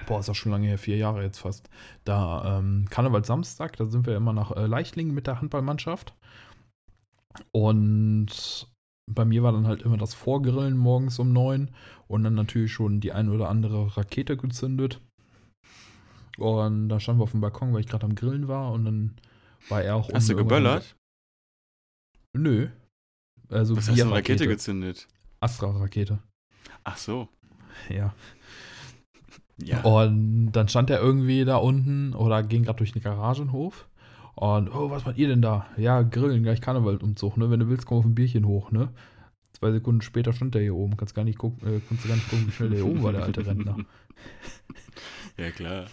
Boah, 0.06 0.20
ist 0.20 0.30
auch 0.30 0.36
schon 0.36 0.52
lange 0.52 0.68
her, 0.68 0.78
vier 0.78 0.98
Jahre 0.98 1.24
jetzt 1.24 1.40
fast. 1.40 1.70
Da, 2.06 2.60
ähm, 2.60 2.86
Karneval 2.90 3.26
Samstag, 3.26 3.78
da 3.78 3.86
sind 3.86 4.06
wir 4.06 4.16
immer 4.16 4.34
nach 4.34 4.52
äh, 4.56 4.66
Leichtlingen 4.68 5.14
mit 5.14 5.28
der 5.28 5.42
Handballmannschaft. 5.42 6.14
Und 7.52 8.68
bei 9.10 9.26
mir 9.26 9.44
war 9.44 9.52
dann 9.52 9.68
halt 9.68 9.82
immer 9.82 9.98
das 9.98 10.14
Vorgrillen 10.14 10.78
morgens 10.78 11.20
um 11.20 11.34
neun 11.34 11.72
und 12.08 12.24
dann 12.24 12.36
natürlich 12.36 12.72
schon 12.72 13.00
die 13.00 13.12
ein 13.12 13.30
oder 13.30 13.50
andere 13.50 13.98
Rakete 13.98 14.38
gezündet. 14.38 15.02
Und 16.38 16.90
dann 16.90 17.00
standen 17.00 17.20
wir 17.20 17.24
auf 17.24 17.32
dem 17.32 17.42
Balkon, 17.42 17.74
weil 17.74 17.82
ich 17.82 17.88
gerade 17.88 18.06
am 18.06 18.16
Grillen 18.16 18.48
war 18.48 18.72
und 18.72 18.86
dann 18.86 19.16
war 19.68 19.82
er 19.82 19.96
auch 19.96 20.12
Hast 20.14 20.30
du 20.30 20.36
geböllert? 20.36 20.96
Nö. 22.34 22.70
Also 23.50 23.76
Was 23.76 23.90
hast 23.90 23.98
du 23.98 24.04
eine. 24.04 24.14
Rakete 24.14 24.48
gezündet? 24.48 25.08
Astra-Rakete. 25.40 26.20
Ach 26.84 26.98
so. 26.98 27.28
Ja. 27.90 28.14
Ja. 29.58 29.82
Und 29.82 30.52
dann 30.54 30.70
stand 30.70 30.90
er 30.90 31.02
irgendwie 31.02 31.44
da 31.44 31.58
unten 31.58 32.14
oder 32.14 32.44
ging 32.44 32.64
gerade 32.64 32.78
durch 32.78 32.94
den 32.94 33.02
Garagenhof. 33.02 33.89
Und, 34.40 34.74
oh, 34.74 34.90
was 34.90 35.04
macht 35.04 35.18
ihr 35.18 35.28
denn 35.28 35.42
da? 35.42 35.66
Ja, 35.76 36.02
grillen, 36.02 36.44
gleich 36.44 36.62
Karnevalumzug, 36.62 37.36
ne? 37.36 37.52
Wenn 37.52 37.60
du 37.60 37.68
willst, 37.68 37.86
komm 37.86 37.98
auf 37.98 38.06
ein 38.06 38.16
Bierchen 38.16 38.48
hoch, 38.48 38.72
ne? 38.72 38.88
Zwei 39.52 39.72
Sekunden 39.72 40.02
später 40.02 40.32
stand 40.32 40.56
der 40.56 40.62
hier 40.62 40.76
oben. 40.76 40.96
Kannst 40.96 41.14
gar 41.14 41.26
nicht 41.26 41.38
gucken, 41.38 41.68
äh, 41.68 41.82
kannst 41.90 42.06
du 42.06 42.08
gar 42.08 42.16
nicht 42.16 42.30
gucken, 42.30 42.48
wie 42.48 42.52
schnell 42.52 42.70
der 42.70 42.78
hier 42.78 42.88
oben 42.88 43.04
war, 43.04 43.12
der 43.12 43.24
alte 43.24 43.46
Rentner. 43.46 43.76
Ja, 45.36 45.52
klar. 45.52 45.88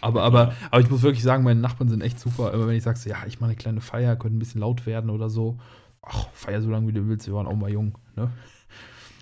Aber, 0.00 0.24
aber, 0.24 0.56
aber 0.72 0.80
ich 0.80 0.90
muss 0.90 1.02
wirklich 1.02 1.22
sagen, 1.22 1.44
meine 1.44 1.60
Nachbarn 1.60 1.88
sind 1.88 2.00
echt 2.00 2.18
super. 2.18 2.52
Immer 2.52 2.66
wenn 2.66 2.76
ich 2.76 2.82
sage, 2.82 2.98
so, 2.98 3.08
ja, 3.08 3.24
ich 3.28 3.38
mache 3.38 3.50
eine 3.50 3.56
kleine 3.56 3.80
Feier, 3.80 4.16
könnte 4.16 4.36
ein 4.36 4.40
bisschen 4.40 4.60
laut 4.60 4.86
werden 4.86 5.10
oder 5.10 5.30
so. 5.30 5.58
Ach, 6.02 6.28
feier 6.32 6.62
so 6.62 6.70
lange 6.70 6.88
wie 6.88 6.92
du 6.92 7.06
willst, 7.06 7.28
wir 7.28 7.34
waren 7.34 7.46
auch 7.46 7.54
mal 7.54 7.70
jung, 7.70 7.96
ne? 8.16 8.32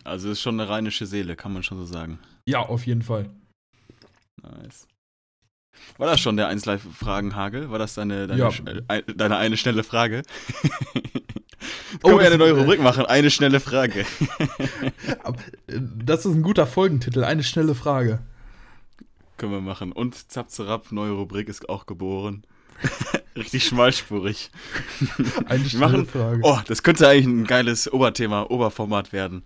Also 0.04 0.30
ist 0.30 0.40
schon 0.40 0.58
eine 0.58 0.70
rheinische 0.70 1.04
Seele, 1.04 1.36
kann 1.36 1.52
man 1.52 1.62
schon 1.62 1.76
so 1.76 1.84
sagen. 1.84 2.18
Ja, 2.46 2.60
auf 2.60 2.86
jeden 2.86 3.02
Fall. 3.02 3.28
Nice. 4.42 4.88
War 5.98 6.06
das 6.06 6.20
schon 6.20 6.36
der 6.36 6.48
1 6.48 6.64
Live 6.66 6.82
Fragenhagel? 6.98 7.70
War 7.70 7.78
das 7.78 7.94
deine, 7.94 8.26
deine, 8.26 8.40
Ja. 8.40 8.50
äh, 8.88 9.02
deine 9.14 9.36
eine 9.36 9.56
schnelle 9.56 9.82
Frage? 9.84 10.22
Oh, 12.02 12.08
Können 12.08 12.18
wir 12.18 12.24
das 12.24 12.32
eine 12.34 12.38
neue 12.38 12.52
Rubrik 12.58 12.80
machen? 12.82 13.06
Eine 13.06 13.30
schnelle 13.30 13.60
Frage. 13.60 14.04
Äh, 15.68 15.78
Das 16.04 16.24
ist 16.26 16.34
ein 16.34 16.42
guter 16.42 16.66
Folgentitel, 16.66 17.22
eine 17.22 17.44
schnelle 17.44 17.74
Frage. 17.76 18.18
Können 19.36 19.52
wir 19.52 19.60
machen. 19.60 19.92
Und 19.92 20.30
zap 20.32 20.50
zerab, 20.50 20.90
neue 20.90 21.12
Rubrik 21.12 21.48
ist 21.48 21.68
auch 21.68 21.86
geboren. 21.86 22.42
Richtig 23.36 23.64
schmalspurig. 23.64 24.50
Eine 25.46 25.62
Wir 25.62 25.70
schnelle 25.70 25.86
machen- 25.92 26.06
Frage. 26.06 26.40
Oh, 26.42 26.58
das 26.66 26.82
könnte 26.82 27.06
eigentlich 27.08 27.26
ein 27.26 27.44
geiles 27.44 27.92
Oberthema, 27.92 28.42
Oberformat 28.50 29.12
werden. 29.12 29.42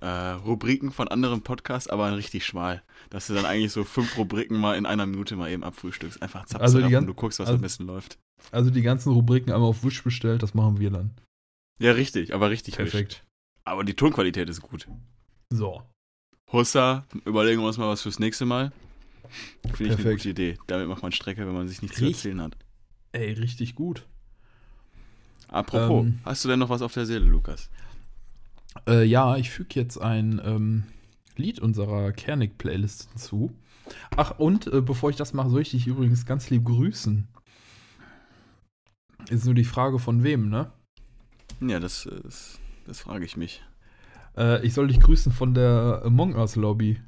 Äh, 0.00 0.06
Rubriken 0.08 0.90
von 0.92 1.08
anderen 1.08 1.42
Podcasts, 1.42 1.88
aber 1.88 2.16
richtig 2.16 2.44
schmal. 2.46 2.82
Dass 3.10 3.26
du 3.26 3.34
dann 3.34 3.44
eigentlich 3.44 3.72
so 3.72 3.84
fünf 3.84 4.16
Rubriken 4.16 4.58
mal 4.58 4.76
in 4.76 4.86
einer 4.86 5.06
Minute 5.06 5.36
mal 5.36 5.50
eben 5.50 5.64
abfrühstückst. 5.64 6.22
Einfach 6.22 6.46
zapsen 6.46 6.82
Also 6.82 6.96
und 6.96 7.06
du 7.06 7.14
guckst, 7.14 7.38
was 7.38 7.48
also- 7.48 7.56
am 7.56 7.62
besten 7.62 7.84
läuft. 7.86 8.18
Also 8.52 8.70
die 8.70 8.82
ganzen 8.82 9.12
Rubriken 9.12 9.52
einmal 9.52 9.68
auf 9.68 9.82
Wish 9.82 10.02
bestellt, 10.04 10.42
das 10.42 10.54
machen 10.54 10.78
wir 10.78 10.90
dann. 10.90 11.10
Ja, 11.80 11.92
richtig, 11.92 12.34
aber 12.34 12.50
richtig 12.50 12.78
wisch. 12.78 12.90
Perfekt. 12.90 13.24
Aber 13.64 13.82
die 13.84 13.94
Tonqualität 13.94 14.48
ist 14.48 14.62
gut. 14.62 14.86
So. 15.50 15.82
Hussa, 16.52 17.04
überlegen 17.24 17.60
wir 17.60 17.66
uns 17.66 17.78
mal 17.78 17.88
was 17.88 18.02
fürs 18.02 18.18
nächste 18.18 18.46
Mal. 18.46 18.72
Finde 19.74 19.92
ich 19.94 20.00
eine 20.00 20.14
gute 20.14 20.28
Idee. 20.30 20.56
Damit 20.68 20.88
macht 20.88 21.02
man 21.02 21.12
Strecke, 21.12 21.46
wenn 21.46 21.52
man 21.54 21.68
sich 21.68 21.82
nichts 21.82 21.98
zu 21.98 22.04
Richtig. 22.04 22.24
erzählen 22.24 22.42
hat. 22.42 22.56
Ey, 23.12 23.32
richtig 23.32 23.74
gut. 23.74 24.06
Apropos, 25.48 26.04
Ähm. 26.06 26.18
hast 26.24 26.44
du 26.44 26.48
denn 26.48 26.58
noch 26.58 26.68
was 26.68 26.82
auf 26.82 26.92
der 26.94 27.06
Seele, 27.06 27.24
Lukas? 27.24 27.68
Äh, 28.86 29.04
ja, 29.04 29.36
ich 29.36 29.50
füge 29.50 29.80
jetzt 29.80 29.98
ein 29.98 30.40
ähm, 30.44 30.84
Lied 31.36 31.60
unserer 31.60 32.12
Kernig-Playlist 32.12 33.10
hinzu. 33.10 33.52
Ach, 34.16 34.38
und 34.38 34.66
äh, 34.72 34.80
bevor 34.80 35.10
ich 35.10 35.16
das 35.16 35.32
mache, 35.32 35.50
soll 35.50 35.62
ich 35.62 35.70
dich 35.70 35.86
übrigens 35.86 36.26
ganz 36.26 36.50
lieb 36.50 36.64
grüßen. 36.64 37.26
Ist 39.30 39.44
nur 39.44 39.54
die 39.54 39.64
Frage 39.64 39.98
von 39.98 40.22
wem, 40.22 40.48
ne? 40.48 40.70
Ja, 41.60 41.80
das, 41.80 42.08
das, 42.22 42.58
das 42.86 43.00
frage 43.00 43.24
ich 43.24 43.36
mich. 43.36 43.62
Äh, 44.36 44.64
ich 44.64 44.74
soll 44.74 44.88
dich 44.88 45.00
grüßen 45.00 45.32
von 45.32 45.54
der 45.54 46.02
Among 46.04 46.34
Us 46.36 46.56
Lobby. 46.56 47.00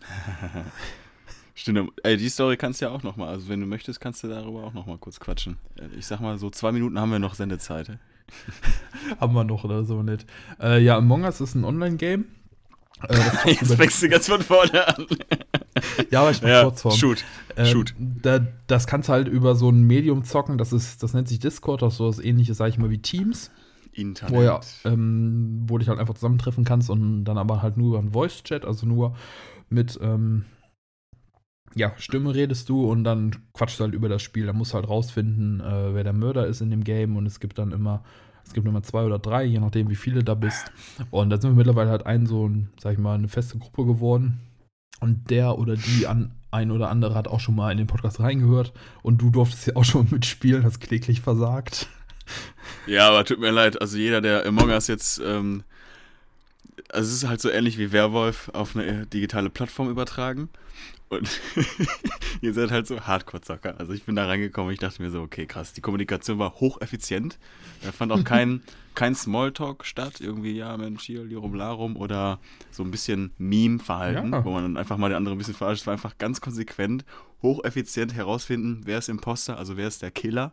Stimmt, 1.54 1.90
ey, 2.04 2.16
die 2.16 2.28
Story 2.28 2.56
kannst 2.56 2.80
du 2.80 2.86
ja 2.86 2.92
auch 2.92 3.02
noch 3.02 3.16
mal, 3.16 3.28
also 3.28 3.48
wenn 3.48 3.60
du 3.60 3.66
möchtest, 3.66 4.00
kannst 4.00 4.22
du 4.22 4.28
darüber 4.28 4.62
auch 4.62 4.74
noch 4.74 4.86
mal 4.86 4.98
kurz 4.98 5.18
quatschen. 5.18 5.56
Äh, 5.76 5.88
Ich 5.98 6.06
sag 6.06 6.20
mal, 6.20 6.38
so 6.38 6.50
zwei 6.50 6.72
Minuten 6.72 6.98
haben 6.98 7.10
wir 7.10 7.18
noch 7.18 7.34
Sendezeit. 7.34 7.98
Haben 9.20 9.34
wir 9.34 9.44
noch 9.44 9.64
oder 9.64 9.84
so 9.84 10.02
nicht. 10.02 10.26
Äh, 10.60 10.82
ja, 10.82 10.96
Among 10.98 11.24
Us 11.24 11.40
ist 11.40 11.54
ein 11.54 11.64
Online-Game. 11.64 12.26
Äh, 13.08 13.16
Jetzt 13.50 13.74
fängst 13.74 14.02
du 14.02 14.08
ganz 14.08 14.26
von 14.28 14.42
vorne 14.42 14.88
an. 14.88 15.06
ja, 16.10 16.20
aber 16.22 16.30
ich 16.32 16.42
mach 16.42 16.48
Ja, 16.48 16.62
Kurzform. 16.64 16.94
shoot. 16.96 17.24
Ähm, 17.56 17.66
Shoot. 17.66 17.94
Da, 17.98 18.40
das 18.66 18.86
kannst 18.86 19.08
du 19.08 19.12
halt 19.12 19.28
über 19.28 19.54
so 19.54 19.70
ein 19.70 19.82
Medium 19.82 20.24
zocken, 20.24 20.58
das 20.58 20.72
ist, 20.72 21.02
das 21.02 21.14
nennt 21.14 21.28
sich 21.28 21.38
Discord, 21.38 21.82
das 21.82 21.94
ist 21.94 21.98
sowas 21.98 22.18
ähnliches, 22.18 22.56
sag 22.58 22.68
ich 22.68 22.78
mal, 22.78 22.90
wie 22.90 22.98
Teams, 22.98 23.50
Internet. 23.92 24.34
wo, 24.36 24.42
ja, 24.42 24.60
ähm, 24.84 25.64
wo 25.66 25.74
du 25.74 25.78
dich 25.80 25.88
halt 25.88 25.98
einfach 26.00 26.14
zusammentreffen 26.14 26.64
kannst 26.64 26.90
und 26.90 27.24
dann 27.24 27.38
aber 27.38 27.62
halt 27.62 27.76
nur 27.76 27.88
über 27.90 27.98
einen 27.98 28.12
Voice-Chat, 28.12 28.64
also 28.64 28.86
nur 28.86 29.14
mit 29.70 29.98
ähm, 30.02 30.44
ja, 31.78 31.92
Stimme 31.96 32.34
redest 32.34 32.68
du 32.68 32.90
und 32.90 33.04
dann 33.04 33.36
quatschst 33.54 33.78
du 33.78 33.84
halt 33.84 33.94
über 33.94 34.08
das 34.08 34.20
Spiel. 34.20 34.46
Da 34.46 34.52
musst 34.52 34.72
du 34.72 34.74
halt 34.74 34.88
rausfinden, 34.88 35.60
äh, 35.60 35.94
wer 35.94 36.02
der 36.02 36.12
Mörder 36.12 36.46
ist 36.46 36.60
in 36.60 36.70
dem 36.70 36.82
Game 36.82 37.16
und 37.16 37.24
es 37.24 37.38
gibt 37.38 37.56
dann 37.58 37.70
immer, 37.70 38.02
es 38.44 38.52
gibt 38.52 38.66
immer 38.66 38.82
zwei 38.82 39.04
oder 39.04 39.20
drei, 39.20 39.44
je 39.44 39.60
nachdem, 39.60 39.88
wie 39.88 39.94
viele 39.94 40.24
da 40.24 40.34
bist. 40.34 40.72
Und 41.10 41.30
da 41.30 41.40
sind 41.40 41.50
wir 41.50 41.56
mittlerweile 41.56 41.90
halt 41.90 42.04
ein, 42.04 42.26
so 42.26 42.48
ein, 42.48 42.70
sag 42.80 42.94
ich 42.94 42.98
mal, 42.98 43.14
eine 43.14 43.28
feste 43.28 43.58
Gruppe 43.58 43.86
geworden. 43.86 44.40
Und 45.00 45.30
der 45.30 45.56
oder 45.56 45.76
die 45.76 46.08
an, 46.08 46.32
ein 46.50 46.72
oder 46.72 46.90
andere 46.90 47.14
hat 47.14 47.28
auch 47.28 47.38
schon 47.38 47.54
mal 47.54 47.70
in 47.70 47.78
den 47.78 47.86
Podcast 47.86 48.18
reingehört 48.18 48.72
und 49.02 49.22
du 49.22 49.30
durftest 49.30 49.68
ja 49.68 49.76
auch 49.76 49.84
schon 49.84 50.08
mitspielen, 50.10 50.64
hast 50.64 50.80
kläglich 50.80 51.20
versagt. 51.20 51.86
Ja, 52.86 53.08
aber 53.08 53.24
tut 53.24 53.38
mir 53.38 53.52
leid, 53.52 53.80
also 53.80 53.96
jeder, 53.96 54.20
der 54.20 54.44
Among 54.46 54.70
Us 54.70 54.88
jetzt, 54.88 55.20
ähm, 55.24 55.62
also 56.90 57.08
es 57.08 57.22
ist 57.22 57.28
halt 57.28 57.40
so 57.40 57.50
ähnlich 57.50 57.78
wie 57.78 57.92
Werwolf 57.92 58.50
auf 58.52 58.74
eine 58.74 58.84
äh, 58.84 59.06
digitale 59.06 59.48
Plattform 59.48 59.88
übertragen. 59.88 60.48
Und 61.08 61.40
ihr 62.42 62.52
seid 62.52 62.70
halt 62.70 62.86
so 62.86 63.00
Hardcore-Zocker. 63.00 63.76
Also 63.78 63.92
ich 63.92 64.04
bin 64.04 64.14
da 64.14 64.26
reingekommen, 64.26 64.72
ich 64.72 64.78
dachte 64.78 65.00
mir 65.02 65.10
so, 65.10 65.22
okay, 65.22 65.46
krass, 65.46 65.72
die 65.72 65.80
Kommunikation 65.80 66.38
war 66.38 66.54
hocheffizient. 66.60 67.38
Da 67.82 67.92
fand 67.92 68.12
auch 68.12 68.24
kein, 68.24 68.62
kein 68.94 69.14
Smalltalk 69.14 69.84
statt, 69.86 70.20
irgendwie, 70.20 70.52
ja, 70.52 70.76
Mensch, 70.76 71.04
hier, 71.04 71.24
Lirum 71.24 71.54
Larum 71.54 71.96
oder 71.96 72.38
so 72.70 72.82
ein 72.82 72.90
bisschen 72.90 73.32
Meme-Verhalten, 73.38 74.32
Ja. 74.32 74.44
wo 74.44 74.50
man 74.52 74.64
dann 74.64 74.76
einfach 74.76 74.98
mal 74.98 75.08
den 75.08 75.16
anderen 75.16 75.36
ein 75.36 75.38
bisschen 75.38 75.54
verarscht. 75.54 75.82
Es 75.82 75.86
war 75.86 75.94
einfach 75.94 76.18
ganz 76.18 76.40
konsequent, 76.40 77.04
hocheffizient 77.42 78.12
herausfinden, 78.14 78.82
wer 78.84 78.98
ist 78.98 79.08
Imposter, 79.08 79.56
also 79.58 79.76
wer 79.76 79.88
ist 79.88 80.02
der 80.02 80.10
Killer 80.10 80.52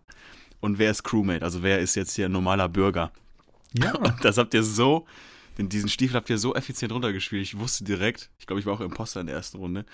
und 0.62 0.80
wer 0.80 0.92
ist 0.92 1.04
Crewmate, 1.04 1.44
also 1.44 1.64
wer 1.64 1.80
ist 1.80 1.96
jetzt 1.96 2.16
hier 2.16 2.28
ein 2.28 2.32
normaler 2.32 2.70
Bürger. 2.70 3.12
Ja, 3.78 3.92
Das 4.22 4.38
habt 4.38 4.54
ihr 4.54 4.64
so, 4.64 5.06
den, 5.58 5.68
diesen 5.70 5.90
Stiefel 5.90 6.16
habt 6.16 6.30
ihr 6.30 6.38
so 6.38 6.54
effizient 6.56 6.92
runtergespielt. 6.92 7.42
Ich 7.42 7.58
wusste 7.58 7.84
direkt, 7.84 8.30
ich 8.40 8.46
glaube, 8.46 8.60
ich 8.60 8.66
war 8.66 8.74
auch 8.74 8.82
Imposter 8.82 9.22
in 9.22 9.28
der 9.28 9.36
ersten 9.36 9.58
Runde. 9.58 9.86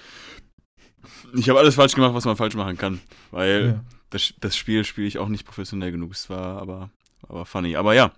Ich 1.33 1.49
habe 1.49 1.59
alles 1.59 1.75
falsch 1.75 1.95
gemacht, 1.95 2.13
was 2.13 2.25
man 2.25 2.35
falsch 2.35 2.55
machen 2.55 2.77
kann. 2.77 2.99
Weil 3.31 3.65
ja. 3.65 3.83
das, 4.09 4.33
das 4.39 4.55
Spiel 4.55 4.83
spiele 4.83 5.07
ich 5.07 5.17
auch 5.17 5.29
nicht 5.29 5.45
professionell 5.45 5.91
genug. 5.91 6.11
Es 6.13 6.29
war 6.29 6.61
aber, 6.61 6.89
aber 7.27 7.45
funny. 7.45 7.75
Aber 7.75 7.93
ja, 7.93 8.11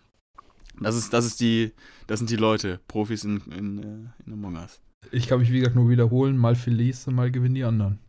das 0.80 0.96
ist, 0.96 1.14
das 1.14 1.26
ist 1.26 1.40
die, 1.40 1.72
das 2.08 2.20
sind 2.20 2.30
die 2.30 2.36
Leute, 2.36 2.80
Profis 2.88 3.24
in, 3.24 3.42
in, 3.58 3.80
äh, 3.80 4.26
in 4.26 4.34
Among 4.34 4.56
Us. 4.56 4.82
Ich 5.12 5.28
kann 5.28 5.40
mich, 5.40 5.52
wie 5.52 5.60
gesagt, 5.60 5.76
nur 5.76 5.90
wiederholen, 5.90 6.38
mal 6.38 6.56
du, 6.56 7.12
mal 7.12 7.32
gewinnen 7.32 7.56
die 7.56 7.64
anderen. 7.64 8.00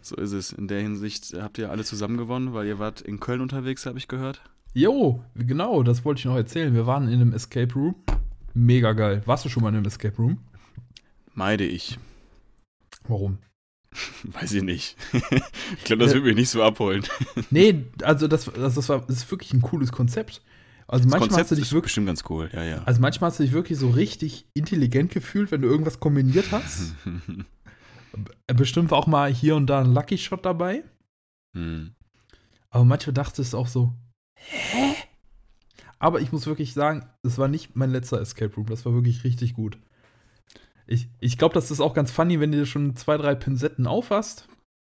So 0.00 0.16
ist 0.16 0.32
es. 0.32 0.52
In 0.52 0.68
der 0.68 0.80
Hinsicht 0.80 1.34
habt 1.38 1.58
ihr 1.58 1.70
alle 1.70 1.84
zusammen 1.84 2.16
gewonnen, 2.16 2.54
weil 2.54 2.66
ihr 2.66 2.78
wart 2.78 3.00
in 3.00 3.20
Köln 3.20 3.40
unterwegs, 3.40 3.84
habe 3.84 3.98
ich 3.98 4.08
gehört. 4.08 4.40
Jo, 4.72 5.24
genau, 5.34 5.82
das 5.82 6.04
wollte 6.04 6.20
ich 6.20 6.24
noch 6.24 6.36
erzählen. 6.36 6.74
Wir 6.74 6.86
waren 6.86 7.08
in 7.08 7.20
einem 7.20 7.32
Escape 7.32 7.72
Room. 7.74 7.94
Mega 8.54 8.92
geil. 8.92 9.22
Warst 9.26 9.44
du 9.44 9.48
schon 9.48 9.62
mal 9.62 9.70
in 9.70 9.76
einem 9.76 9.86
Escape 9.86 10.16
Room? 10.16 10.38
Meide 11.34 11.64
ich. 11.64 11.98
Warum? 13.08 13.38
Weiß 14.24 14.52
ich 14.52 14.62
nicht. 14.62 14.96
ich 15.12 15.84
glaube, 15.84 16.04
das 16.04 16.12
Äh, 16.12 16.16
würde 16.16 16.26
mich 16.28 16.36
nicht 16.36 16.50
so 16.50 16.62
abholen. 16.62 17.04
Nee, 17.50 17.86
also 18.02 18.28
das, 18.28 18.44
das, 18.44 18.74
das, 18.74 18.88
war, 18.88 19.00
das 19.00 19.16
ist 19.18 19.30
wirklich 19.30 19.52
ein 19.54 19.62
cooles 19.62 19.92
Konzept. 19.92 20.42
Also 20.86 21.04
Das 21.04 21.10
manchmal 21.10 21.28
Konzept 21.28 21.40
hast 21.40 21.50
du 21.50 21.54
dich 21.56 21.72
wirklich, 21.72 21.82
bestimmt 21.84 22.06
ganz 22.06 22.24
cool. 22.28 22.50
Ja, 22.52 22.62
ja. 22.64 22.82
also 22.84 23.00
manchmal 23.00 23.30
hast 23.30 23.38
du 23.38 23.42
dich 23.42 23.52
wirklich 23.52 23.78
so 23.78 23.90
richtig 23.90 24.46
intelligent 24.54 25.10
gefühlt, 25.12 25.50
wenn 25.50 25.62
du 25.62 25.68
irgendwas 25.68 26.00
kombiniert 26.00 26.52
hast. 26.52 26.94
Äh, 28.46 28.54
Bestimmt 28.54 28.90
war 28.90 28.98
auch 28.98 29.06
mal 29.06 29.30
hier 29.32 29.54
und 29.54 29.66
da 29.66 29.80
ein 29.80 29.92
Lucky 29.92 30.16
Shot 30.16 30.44
dabei. 30.46 30.82
Hm. 31.54 31.94
Aber 32.70 32.84
manchmal 32.84 33.12
dachtest 33.12 33.52
du 33.52 33.58
auch 33.58 33.68
so, 33.68 33.92
hä? 34.34 34.94
Aber 35.98 36.20
ich 36.20 36.32
muss 36.32 36.46
wirklich 36.46 36.72
sagen, 36.72 37.06
es 37.22 37.36
war 37.36 37.48
nicht 37.48 37.76
mein 37.76 37.90
letzter 37.90 38.18
Escape 38.20 38.54
Room. 38.54 38.66
Das 38.66 38.86
war 38.86 38.94
wirklich 38.94 39.24
richtig 39.24 39.52
gut. 39.54 39.78
Ich, 40.88 41.08
ich 41.20 41.38
glaube, 41.38 41.54
das 41.54 41.70
ist 41.70 41.80
auch 41.80 41.94
ganz 41.94 42.10
funny, 42.10 42.40
wenn 42.40 42.50
du 42.50 42.66
schon 42.66 42.96
zwei, 42.96 43.16
drei 43.16 43.34
Pinsetten 43.34 43.86
aufhast. 43.86 44.48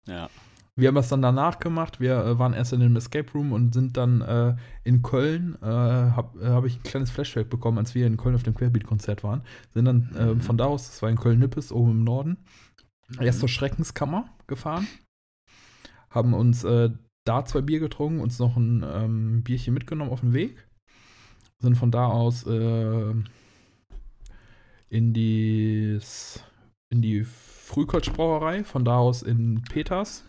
Ja. 0.08 0.30
Wir 0.78 0.88
haben 0.88 0.96
das 0.96 1.10
dann 1.10 1.22
danach 1.22 1.60
gemacht. 1.60 2.00
Wir 2.00 2.18
äh, 2.26 2.40
waren 2.40 2.54
erst 2.54 2.72
in 2.72 2.80
dem 2.80 2.96
Escape 2.96 3.30
Room 3.34 3.52
und 3.52 3.74
sind 3.74 3.98
dann 3.98 4.22
äh, 4.22 4.56
in 4.86 5.02
Köln, 5.02 5.58
äh, 5.62 5.66
habe 5.66 6.42
äh, 6.42 6.48
hab 6.48 6.66
ich 6.66 6.78
ein 6.78 6.84
kleines 6.84 7.12
Flashback 7.12 7.50
bekommen, 7.50 7.78
als 7.78 7.94
wir 7.94 8.08
in 8.08 8.16
Köln 8.18 8.36
auf 8.36 8.44
dem 8.44 8.56
Querbeat-Konzert 8.56 9.24
waren. 9.24 9.44
Sind 9.74 9.86
dann 9.86 10.10
äh, 10.16 10.34
Mhm. 10.34 10.42
von 10.42 10.58
da 10.58 10.66
aus, 10.66 10.88
das 10.88 11.02
war 11.02 11.10
in 11.10 11.18
Köln-Nippes, 11.18 11.74
oben 11.74 11.92
im 11.92 12.04
Norden, 12.06 12.38
erst 13.20 13.42
zur 13.42 13.50
Schreckenskammer 13.50 14.30
gefahren. 14.48 14.88
Haben 16.10 16.34
uns 16.34 16.64
äh, 16.64 16.90
da 17.26 17.46
zwei 17.46 17.62
Bier 17.62 17.80
getrunken, 17.80 18.22
uns 18.22 18.40
noch 18.40 18.56
ein 18.56 18.84
ähm, 18.88 19.44
Bierchen 19.44 19.74
mitgenommen 19.74 20.12
auf 20.12 20.22
den 20.22 20.34
Weg. 20.34 20.68
Sind 21.60 21.76
von 21.76 21.92
da 21.92 22.08
aus 22.08 22.48
äh, 22.48 23.14
in, 24.92 25.14
die, 25.14 25.98
in 26.90 27.02
die 27.02 27.24
Frühkolschbrauerei, 27.24 28.66
von 28.66 28.84
da 28.84 28.98
aus 28.98 29.24
in 29.24 29.64
Peters 29.64 30.26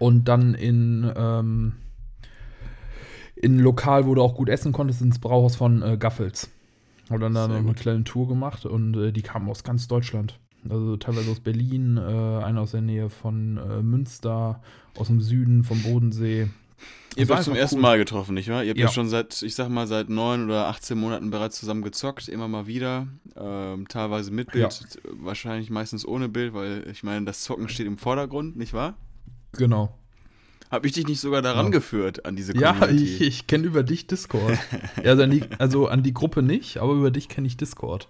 und 0.00 0.26
dann 0.26 0.54
in, 0.54 1.10
ähm, 1.16 1.74
in 3.36 3.56
ein 3.56 3.60
Lokal, 3.60 4.06
wo 4.06 4.14
du 4.16 4.22
auch 4.22 4.34
gut 4.34 4.48
essen 4.48 4.72
konntest, 4.72 5.00
ins 5.00 5.20
Brauhaus 5.20 5.54
von 5.54 5.80
äh, 5.82 5.96
Gaffels. 5.96 6.50
Und 7.08 7.20
dann 7.20 7.34
da 7.34 7.46
Sehr 7.46 7.58
noch 7.58 7.64
eine 7.64 7.74
kleine 7.74 8.02
Tour 8.02 8.26
gemacht 8.26 8.66
und 8.66 8.96
äh, 8.96 9.12
die 9.12 9.22
kamen 9.22 9.48
aus 9.48 9.62
ganz 9.62 9.86
Deutschland. 9.86 10.40
Also 10.68 10.96
teilweise 10.96 11.30
aus 11.30 11.38
Berlin, 11.38 11.98
äh, 11.98 12.00
einer 12.00 12.62
aus 12.62 12.72
der 12.72 12.80
Nähe 12.80 13.08
von 13.10 13.58
äh, 13.58 13.80
Münster, 13.80 14.60
aus 14.98 15.06
dem 15.06 15.20
Süden, 15.20 15.62
vom 15.62 15.80
Bodensee. 15.84 16.48
Ihr 17.16 17.26
habt 17.26 17.38
euch 17.40 17.44
zum 17.44 17.54
ersten 17.54 17.76
cool. 17.76 17.82
Mal 17.82 17.98
getroffen, 17.98 18.34
nicht 18.34 18.48
wahr? 18.50 18.62
Ihr 18.62 18.70
habt 18.70 18.78
ja. 18.78 18.86
Ja. 18.86 18.92
schon 18.92 19.08
seit, 19.08 19.40
ich 19.42 19.54
sag 19.54 19.68
mal, 19.70 19.86
seit 19.86 20.10
neun 20.10 20.44
oder 20.44 20.66
18 20.68 20.98
Monaten 20.98 21.30
bereits 21.30 21.58
zusammen 21.58 21.82
gezockt, 21.82 22.28
immer 22.28 22.46
mal 22.48 22.66
wieder. 22.66 23.06
Ähm, 23.36 23.88
teilweise 23.88 24.30
mit 24.30 24.52
Bild, 24.52 24.80
wahrscheinlich 25.12 25.70
meistens 25.70 26.06
ohne 26.06 26.28
Bild, 26.28 26.52
weil 26.52 26.86
ich 26.90 27.02
meine, 27.02 27.24
das 27.24 27.42
Zocken 27.42 27.68
steht 27.70 27.86
im 27.86 27.96
Vordergrund, 27.96 28.56
nicht 28.56 28.74
wahr? 28.74 28.96
Genau. 29.52 29.96
Hab 30.70 30.84
ich 30.84 30.92
dich 30.92 31.06
nicht 31.06 31.20
sogar 31.20 31.40
daran 31.42 31.66
Ja. 31.66 31.70
geführt, 31.72 32.26
an 32.26 32.36
diese 32.36 32.54
Ja, 32.56 32.72
Community? 32.74 33.04
ich, 33.04 33.20
ich 33.22 33.46
kenne 33.46 33.64
über 33.66 33.82
dich 33.82 34.06
Discord. 34.08 34.58
ja, 35.02 35.12
also, 35.12 35.22
an 35.22 35.30
die, 35.30 35.44
also 35.58 35.86
an 35.88 36.02
die 36.02 36.12
Gruppe 36.12 36.42
nicht, 36.42 36.78
aber 36.78 36.92
über 36.92 37.10
dich 37.10 37.28
kenne 37.28 37.46
ich 37.46 37.56
Discord. 37.56 38.08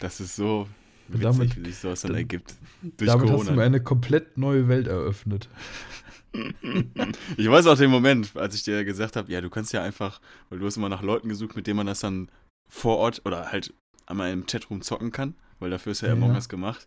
Das 0.00 0.20
ist 0.20 0.36
so 0.36 0.66
witzig, 1.08 1.22
damit- 1.22 1.56
wie 1.56 1.70
sich 1.70 1.78
sowas 1.78 2.00
dann 2.02 2.10
dann- 2.10 2.18
ergibt. 2.18 2.56
Durch 2.98 3.08
Damit 3.10 3.30
hast 3.30 3.38
du 3.38 3.38
mir 3.38 3.44
Corona. 3.46 3.62
eine 3.62 3.80
komplett 3.82 4.36
neue 4.36 4.68
Welt 4.68 4.86
eröffnet. 4.88 5.48
Ich 7.36 7.48
weiß 7.48 7.66
auch 7.66 7.76
den 7.78 7.90
Moment, 7.90 8.36
als 8.36 8.54
ich 8.54 8.62
dir 8.64 8.84
gesagt 8.84 9.16
habe, 9.16 9.30
ja, 9.30 9.40
du 9.40 9.50
kannst 9.50 9.72
ja 9.72 9.82
einfach, 9.82 10.20
weil 10.48 10.58
du 10.58 10.66
hast 10.66 10.76
immer 10.76 10.88
nach 10.88 11.02
Leuten 11.02 11.28
gesucht, 11.28 11.54
mit 11.56 11.66
denen 11.66 11.76
man 11.76 11.86
das 11.86 12.00
dann 12.00 12.28
vor 12.68 12.96
Ort 12.98 13.22
oder 13.24 13.52
halt 13.52 13.72
einmal 14.06 14.32
im 14.32 14.46
Chatroom 14.46 14.82
zocken 14.82 15.12
kann, 15.12 15.34
weil 15.60 15.70
dafür 15.70 15.92
ist 15.92 16.00
ja, 16.00 16.08
Ja. 16.08 16.14
Among 16.14 16.34
Us 16.34 16.48
gemacht. 16.48 16.86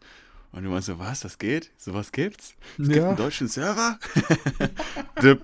Und 0.51 0.63
du 0.63 0.69
meinst 0.69 0.87
so, 0.87 0.97
was, 0.99 1.19
das 1.21 1.37
geht? 1.37 1.71
Sowas 1.77 2.11
gibt's? 2.11 2.55
Es 2.77 2.85
gibt 2.87 2.97
Ja, 2.97 3.07
einen 3.09 3.17
deutschen 3.17 3.47
Server? 3.47 3.99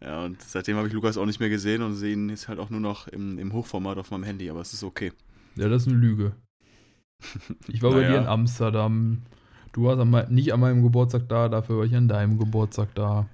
Ja, 0.00 0.24
und 0.24 0.40
seitdem 0.42 0.76
habe 0.76 0.86
ich 0.86 0.94
Lukas 0.94 1.18
auch 1.18 1.26
nicht 1.26 1.40
mehr 1.40 1.48
gesehen 1.48 1.82
und 1.82 1.94
sehe 1.96 2.12
ihn 2.12 2.28
jetzt 2.28 2.46
halt 2.46 2.60
auch 2.60 2.70
nur 2.70 2.78
noch 2.80 3.08
im, 3.08 3.36
im 3.38 3.52
Hochformat 3.52 3.98
auf 3.98 4.10
meinem 4.12 4.22
Handy, 4.22 4.48
aber 4.48 4.60
es 4.60 4.72
ist 4.72 4.84
okay. 4.84 5.12
Ja, 5.56 5.68
das 5.68 5.82
ist 5.82 5.88
eine 5.88 5.96
Lüge. 5.96 6.36
Ich 7.66 7.82
war 7.82 7.90
bei 7.90 8.02
Naja. 8.02 8.12
dir 8.12 8.18
in 8.20 8.26
Amsterdam. 8.28 9.22
Du 9.72 9.84
warst 9.84 10.00
an 10.00 10.34
nicht 10.34 10.52
an 10.52 10.60
meinem 10.60 10.82
Geburtstag 10.82 11.28
da, 11.28 11.48
dafür 11.48 11.78
war 11.78 11.84
ich 11.84 11.94
an 11.94 12.08
deinem 12.08 12.38
Geburtstag 12.38 12.94
da. 12.94 13.28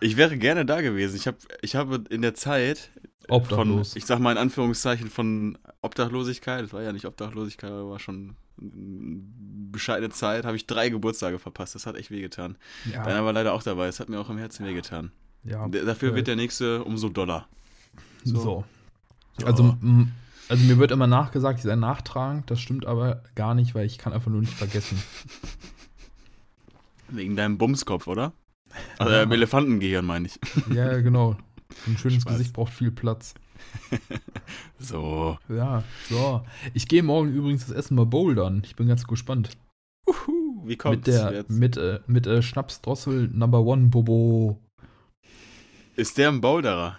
Ich 0.00 0.16
wäre 0.16 0.36
gerne 0.38 0.64
da 0.64 0.80
gewesen. 0.80 1.16
Ich, 1.16 1.26
hab, 1.26 1.36
ich 1.60 1.74
habe 1.74 2.04
in 2.10 2.22
der 2.22 2.34
Zeit 2.34 2.90
von, 3.26 3.36
Obdachlos. 3.36 3.96
ich 3.96 4.06
sag 4.06 4.20
mal 4.20 4.32
in 4.32 4.38
Anführungszeichen, 4.38 5.10
von 5.10 5.58
Obdachlosigkeit, 5.82 6.64
es 6.64 6.72
war 6.72 6.82
ja 6.82 6.92
nicht 6.92 7.04
Obdachlosigkeit, 7.04 7.70
aber 7.70 7.90
war 7.90 7.98
schon 7.98 8.36
eine 8.60 9.20
bescheidene 9.70 10.10
Zeit, 10.10 10.44
habe 10.44 10.56
ich 10.56 10.66
drei 10.66 10.88
Geburtstage 10.88 11.38
verpasst. 11.38 11.74
Das 11.74 11.86
hat 11.86 11.96
echt 11.96 12.10
wehgetan. 12.10 12.56
ja, 12.92 13.04
Deiner 13.04 13.24
war 13.24 13.32
leider 13.32 13.52
auch 13.52 13.62
dabei. 13.62 13.86
Es 13.86 14.00
hat 14.00 14.08
mir 14.08 14.18
auch 14.18 14.30
im 14.30 14.38
Herzen 14.38 14.66
wehgetan. 14.66 15.12
ja, 15.44 15.68
Dafür 15.68 16.12
äh, 16.12 16.14
wird 16.16 16.26
der 16.26 16.36
nächste 16.36 16.82
umso 16.84 17.08
doller. 17.08 17.48
so. 18.24 18.40
So. 18.40 18.64
Also, 19.44 19.76
also 20.48 20.64
mir 20.64 20.78
wird 20.78 20.90
immer 20.90 21.06
nachgesagt, 21.06 21.58
ich 21.58 21.64
sei 21.64 21.76
nachtragend. 21.76 22.50
Das 22.50 22.60
stimmt 22.60 22.86
aber 22.86 23.22
gar 23.34 23.54
nicht, 23.54 23.74
weil 23.74 23.86
ich 23.86 23.98
kann 23.98 24.12
einfach 24.12 24.30
nur 24.30 24.40
nicht 24.40 24.54
vergessen. 24.54 25.02
Wegen 27.08 27.36
deinem 27.36 27.58
Bumskopf, 27.58 28.06
oder? 28.06 28.32
Also 28.98 29.12
Ja. 29.12 29.22
Elefantengehirn, 29.22 30.04
meine 30.04 30.26
ich. 30.26 30.38
ja, 30.74 31.00
genau. 31.00 31.36
Ein 31.86 31.96
schönes 31.96 32.22
Spaß. 32.22 32.34
Gesicht 32.34 32.52
braucht 32.52 32.72
viel 32.72 32.90
Platz. 32.90 33.34
So. 34.78 35.36
Ja, 35.48 35.82
so. 36.08 36.42
Ich 36.72 36.86
gehe 36.86 37.02
morgen 37.02 37.32
übrigens 37.32 37.66
das 37.66 37.74
Essen 37.74 37.96
mal 37.96 38.06
bouldern. 38.06 38.62
Ich 38.64 38.76
bin 38.76 38.86
ganz 38.86 39.06
gespannt. 39.06 39.50
Uhu, 40.06 40.62
wie 40.66 40.76
kommt's 40.76 41.06
mit 41.06 41.06
der, 41.08 41.32
jetzt? 41.32 41.50
mit, 41.50 41.76
äh, 41.76 42.00
mit 42.06 42.26
äh, 42.26 42.40
Schnapsdrossel 42.42 43.28
Number 43.28 43.60
One 43.62 43.88
Bobo. 43.88 44.60
Ist 45.96 46.16
der 46.16 46.28
ein 46.28 46.40
Boulderer? 46.40 46.98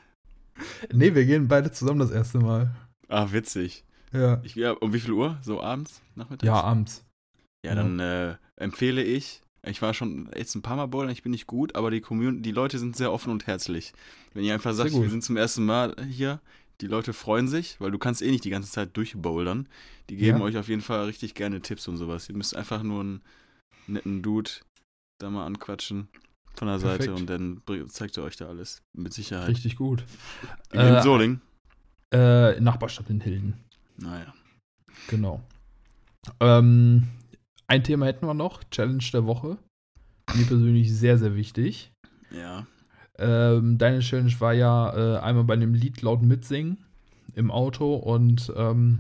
Nee, 0.92 1.16
wir 1.16 1.26
gehen 1.26 1.48
beide 1.48 1.72
zusammen 1.72 2.00
das 2.00 2.12
erste 2.12 2.40
Mal. 2.40 2.76
Ah, 3.10 3.28
witzig. 3.32 3.84
Ja. 4.12 4.40
Ich, 4.44 4.56
ja, 4.56 4.72
um 4.72 4.94
wie 4.94 5.00
viel 5.00 5.12
Uhr? 5.14 5.38
So 5.42 5.62
abends? 5.62 6.02
Nachmittags? 6.16 6.48
Ja, 6.48 6.62
abends. 6.62 7.04
Ja, 7.66 7.76
dann 7.76 8.00
äh, 8.00 8.36
empfehle 8.56 9.04
ich, 9.04 9.42
ich 9.66 9.82
war 9.82 9.94
schon 9.94 10.30
jetzt 10.36 10.56
ein 10.56 10.62
paar 10.62 10.78
Mal 10.78 10.86
bouldern, 10.88 11.12
ich 11.12 11.24
bin 11.24 11.32
nicht 11.32 11.46
gut, 11.48 11.76
aber 11.76 11.92
die 11.92 12.00
Community, 12.02 12.42
die 12.42 12.52
Leute 12.52 12.80
sind 12.80 12.96
sehr 12.96 13.12
offen 13.12 13.32
und 13.32 13.48
herzlich. 13.48 13.94
Wenn 14.34 14.46
ihr 14.46 14.54
einfach 14.54 14.74
sagt, 14.74 14.94
wir 14.94 15.10
sind 15.10 15.24
zum 15.24 15.36
ersten 15.38 15.66
Mal 15.66 15.96
hier, 16.10 16.40
die 16.82 16.88
Leute 16.88 17.12
freuen 17.12 17.48
sich, 17.50 17.76
weil 17.82 17.92
du 17.92 17.98
kannst 17.98 18.22
eh 18.22 18.32
nicht 18.32 18.46
die 18.46 18.50
ganze 18.50 18.72
Zeit 18.72 18.96
durchbouldern. 18.96 19.68
Die 20.10 20.16
geben 20.16 20.38
Ja. 20.40 20.44
euch 20.46 20.58
auf 20.58 20.70
jeden 20.70 20.82
Fall 20.82 21.04
richtig 21.06 21.36
gerne 21.36 21.60
Tipps 21.62 21.88
und 21.90 21.98
sowas. 21.98 22.30
Ihr 22.30 22.36
müsst 22.38 22.56
einfach 22.56 22.82
nur 22.84 23.02
einen 23.02 23.22
netten 23.88 24.22
Dude 24.22 24.50
da 25.20 25.30
mal 25.30 25.46
anquatschen 25.46 26.08
von 26.56 26.68
der 26.70 26.80
Seite 26.80 27.10
Perfekt. 27.12 27.20
und 27.20 27.30
dann 27.30 27.62
zeigt 27.90 28.16
er 28.18 28.24
euch 28.24 28.38
da 28.38 28.48
alles. 28.48 28.82
Mit 28.98 29.12
Sicherheit. 29.14 29.50
Richtig 29.50 29.76
gut. 29.76 30.06
In 30.72 30.80
Äh, 30.80 31.04
Soling. 31.04 31.42
Äh, 32.14 32.60
Nachbarstadt 32.60 33.10
in 33.10 33.22
Hilden. 33.22 33.54
Naja. 33.98 34.34
Genau. 35.08 35.42
Ähm, 36.40 37.08
ein 37.68 37.84
Thema 37.84 38.06
hätten 38.06 38.26
wir 38.26 38.34
noch. 38.34 38.64
Challenge 38.72 39.04
der 39.14 39.26
Woche. 39.26 39.58
Mir 40.36 40.46
persönlich 40.46 40.94
sehr, 40.94 41.18
sehr 41.18 41.36
wichtig. 41.36 41.92
Ja. 42.32 42.66
Ähm, 43.18 43.78
deine 43.78 44.00
Challenge 44.00 44.34
war 44.40 44.54
ja 44.54 44.94
äh, 44.96 45.20
einmal 45.20 45.44
bei 45.44 45.54
einem 45.54 45.74
Lied 45.74 46.02
laut 46.02 46.22
mitsingen 46.22 46.78
im 47.36 47.52
Auto 47.52 47.96
und 47.96 48.52
ähm, 48.56 49.00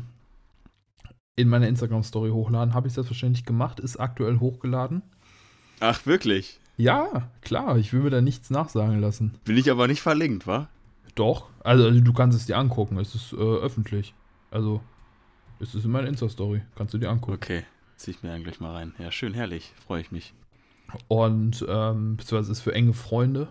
in 1.35 1.47
meiner 1.49 1.67
Instagram-Story 1.67 2.29
hochladen. 2.29 2.73
Habe 2.73 2.87
ich 2.87 2.93
selbstverständlich 2.93 3.45
gemacht, 3.45 3.79
ist 3.79 3.97
aktuell 3.97 4.39
hochgeladen. 4.39 5.01
Ach, 5.79 6.05
wirklich? 6.05 6.59
Ja, 6.77 7.29
klar, 7.41 7.77
ich 7.77 7.93
will 7.93 8.01
mir 8.01 8.09
da 8.09 8.21
nichts 8.21 8.49
nachsagen 8.49 8.99
lassen. 8.99 9.35
Bin 9.45 9.57
ich 9.57 9.71
aber 9.71 9.87
nicht 9.87 10.01
verlinkt, 10.01 10.47
wa? 10.47 10.67
Doch, 11.19 11.49
also, 11.65 11.83
also 11.83 11.99
du 11.99 12.13
kannst 12.13 12.37
es 12.37 12.45
dir 12.45 12.57
angucken, 12.57 12.97
es 12.97 13.13
ist 13.13 13.33
äh, 13.33 13.35
öffentlich. 13.35 14.13
Also, 14.51 14.79
es 15.59 15.75
ist 15.75 15.83
in 15.83 15.91
meiner 15.91 16.07
Insta-Story, 16.07 16.61
kannst 16.75 16.93
du 16.93 16.97
dir 16.97 17.09
angucken. 17.09 17.33
Okay. 17.33 17.65
Zieh 17.97 18.11
ich 18.11 18.23
mir 18.23 18.29
dann 18.29 18.41
gleich 18.43 18.61
mal 18.61 18.71
rein. 18.71 18.93
Ja, 18.97 19.11
schön, 19.11 19.33
herrlich. 19.33 19.73
Freue 19.85 19.99
ich 19.99 20.13
mich. 20.13 20.33
Und, 21.09 21.65
ähm, 21.67 22.15
beziehungsweise 22.15 22.53
ist 22.53 22.61
für 22.61 22.73
enge 22.73 22.93
Freunde. 22.93 23.49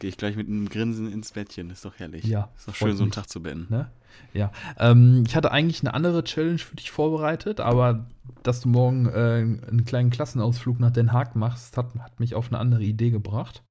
Gehe 0.00 0.10
ich 0.10 0.16
gleich 0.16 0.34
mit 0.34 0.48
einem 0.48 0.68
Grinsen 0.68 1.12
ins 1.12 1.30
Bettchen. 1.30 1.70
Ist 1.70 1.84
doch 1.84 1.94
herrlich. 2.00 2.24
Ja, 2.24 2.48
Ist 2.56 2.66
doch 2.66 2.74
schön, 2.74 2.96
so 2.96 3.04
einen 3.04 3.10
mich. 3.10 3.14
Tag 3.14 3.28
zu 3.28 3.40
beenden. 3.40 3.72
Ne? 3.72 3.88
Ja. 4.34 4.50
Ähm, 4.76 5.22
ich 5.24 5.36
hatte 5.36 5.52
eigentlich 5.52 5.82
eine 5.82 5.94
andere 5.94 6.24
Challenge 6.24 6.58
für 6.58 6.74
dich 6.74 6.90
vorbereitet, 6.90 7.60
aber 7.60 8.06
dass 8.42 8.60
du 8.60 8.68
morgen 8.68 9.06
äh, 9.06 9.68
einen 9.68 9.84
kleinen 9.84 10.10
Klassenausflug 10.10 10.80
nach 10.80 10.90
Den 10.90 11.12
Haag 11.12 11.36
machst, 11.36 11.76
hat, 11.76 11.94
hat 12.00 12.18
mich 12.18 12.34
auf 12.34 12.48
eine 12.48 12.58
andere 12.58 12.82
Idee 12.82 13.10
gebracht. 13.10 13.62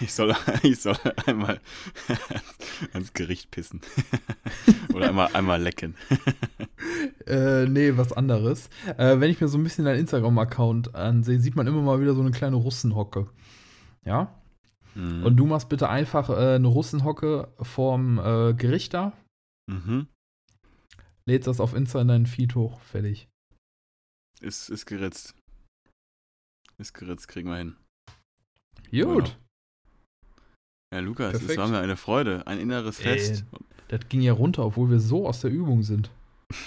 Ich 0.00 0.12
soll, 0.12 0.34
ich 0.62 0.80
soll 0.80 0.96
einmal 1.26 1.60
ans 2.92 3.12
Gericht 3.12 3.50
pissen. 3.50 3.80
Oder 4.94 5.08
einmal, 5.08 5.28
einmal 5.34 5.60
lecken. 5.60 5.94
Äh, 7.26 7.66
nee, 7.66 7.96
was 7.96 8.12
anderes. 8.12 8.68
Äh, 8.98 9.20
wenn 9.20 9.30
ich 9.30 9.40
mir 9.40 9.48
so 9.48 9.58
ein 9.58 9.64
bisschen 9.64 9.84
deinen 9.84 10.00
Instagram-Account 10.00 10.94
ansehe, 10.94 11.38
sieht 11.40 11.56
man 11.56 11.66
immer 11.66 11.82
mal 11.82 12.00
wieder 12.00 12.14
so 12.14 12.20
eine 12.20 12.30
kleine 12.32 12.56
Russenhocke. 12.56 13.28
Ja? 14.04 14.34
Mhm. 14.94 15.24
Und 15.24 15.36
du 15.36 15.46
machst 15.46 15.68
bitte 15.68 15.88
einfach 15.88 16.28
äh, 16.30 16.56
eine 16.56 16.68
Russenhocke 16.68 17.48
vorm 17.60 18.18
äh, 18.18 18.54
Gericht 18.54 18.94
da, 18.94 19.12
Mhm. 19.70 20.08
lädst 21.24 21.46
das 21.46 21.60
auf 21.60 21.72
Insta 21.74 22.00
in 22.00 22.08
deinen 22.08 22.26
Feed 22.26 22.54
hoch. 22.56 22.80
Fertig. 22.80 23.28
Ist, 24.40 24.68
ist 24.70 24.86
geritzt. 24.86 25.34
Ist 26.78 26.94
geritzt, 26.94 27.28
kriegen 27.28 27.48
wir 27.48 27.56
hin. 27.58 27.76
Gut. 28.90 29.38
Ja, 30.92 31.00
Lukas, 31.00 31.32
es 31.32 31.38
Perfekt. 31.40 31.58
war 31.58 31.68
mir 31.68 31.78
eine 31.78 31.96
Freude, 31.96 32.46
ein 32.46 32.58
inneres 32.58 32.98
Ey. 33.00 33.04
Fest. 33.18 33.44
Das 33.88 34.00
ging 34.08 34.20
ja 34.20 34.32
runter, 34.32 34.64
obwohl 34.64 34.90
wir 34.90 35.00
so 35.00 35.26
aus 35.26 35.40
der 35.40 35.50
Übung 35.50 35.82
sind. 35.82 36.10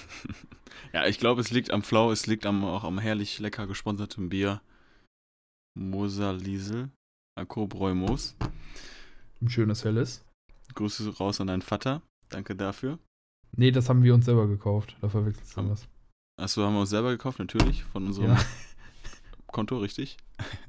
Ja, 0.93 1.05
ich 1.07 1.19
glaube, 1.19 1.41
es 1.41 1.51
liegt 1.51 1.71
am 1.71 1.83
Flau, 1.83 2.09
es 2.13 2.25
liegt 2.25 2.45
am, 2.45 2.63
auch 2.63 2.85
am 2.85 2.99
herrlich 2.99 3.39
lecker 3.39 3.67
gesponserten 3.67 4.29
Bier. 4.29 4.61
Moser 5.77 6.31
Liesel, 6.31 6.89
Akobräumos. 7.37 8.37
Ein 9.41 9.49
schönes 9.49 9.83
Helles. 9.83 10.23
Grüße 10.73 11.17
raus 11.17 11.41
an 11.41 11.47
deinen 11.47 11.61
Vater. 11.61 12.01
Danke 12.29 12.55
dafür. 12.55 12.97
Nee, 13.57 13.71
das 13.71 13.89
haben 13.89 14.03
wir 14.03 14.13
uns 14.13 14.23
selber 14.23 14.47
gekauft. 14.47 14.95
Da 15.01 15.09
verwechselst 15.09 15.57
du 15.57 15.69
was. 15.69 15.85
Achso, 16.41 16.63
haben 16.63 16.75
wir 16.75 16.81
uns 16.81 16.91
selber 16.91 17.11
gekauft, 17.11 17.39
natürlich, 17.39 17.83
von 17.83 18.05
unserem 18.07 18.29
Ja. 18.29 18.37
Konto, 19.47 19.77
richtig? 19.77 20.17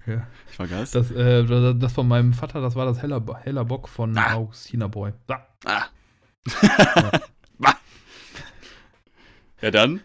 Ja. 0.06 0.26
Ich 0.50 0.56
vergaß. 0.56 0.90
Das, 0.92 1.10
äh, 1.10 1.74
das 1.74 1.92
von 1.92 2.06
meinem 2.08 2.32
Vater, 2.32 2.60
das 2.60 2.76
war 2.76 2.86
das 2.86 3.02
heller, 3.02 3.22
heller 3.42 3.64
Bock 3.64 3.88
von 3.88 4.16
Ah. 4.16 4.34
Augustina 4.34 4.86
Boy. 4.88 5.12
Ah. 5.28 5.40
Ah. 5.64 5.86
Bah. 7.58 7.74
ja, 9.62 9.70
dann, 9.70 10.00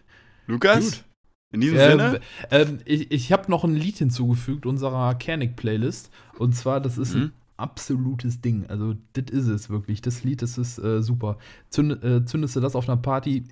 Lukas, 0.46 0.84
Gut. 0.84 1.04
in 1.52 1.60
diesem 1.60 1.78
Ähm, 1.78 1.90
Sinne. 1.98 2.20
ähm, 2.50 2.78
ich 2.84 3.10
ich 3.10 3.32
habe 3.32 3.50
noch 3.50 3.64
ein 3.64 3.74
Lied 3.76 3.98
hinzugefügt 3.98 4.66
unserer 4.66 5.14
Kernig-Playlist. 5.14 6.10
Und 6.38 6.54
zwar, 6.54 6.80
das 6.80 6.98
ist 6.98 7.14
Mhm. 7.14 7.22
ein 7.22 7.32
absolutes 7.58 8.40
Ding. 8.40 8.66
Also, 8.66 8.94
das 9.12 9.26
ist 9.30 9.46
es 9.46 9.70
wirklich. 9.70 10.00
Das 10.00 10.24
Lied, 10.24 10.42
das 10.42 10.58
ist 10.58 10.78
äh, 10.78 11.02
super. 11.02 11.38
Zünd, 11.70 12.02
äh, 12.02 12.24
zündest 12.24 12.56
du 12.56 12.60
das 12.60 12.74
auf 12.74 12.88
einer 12.88 12.96
Party, 13.00 13.44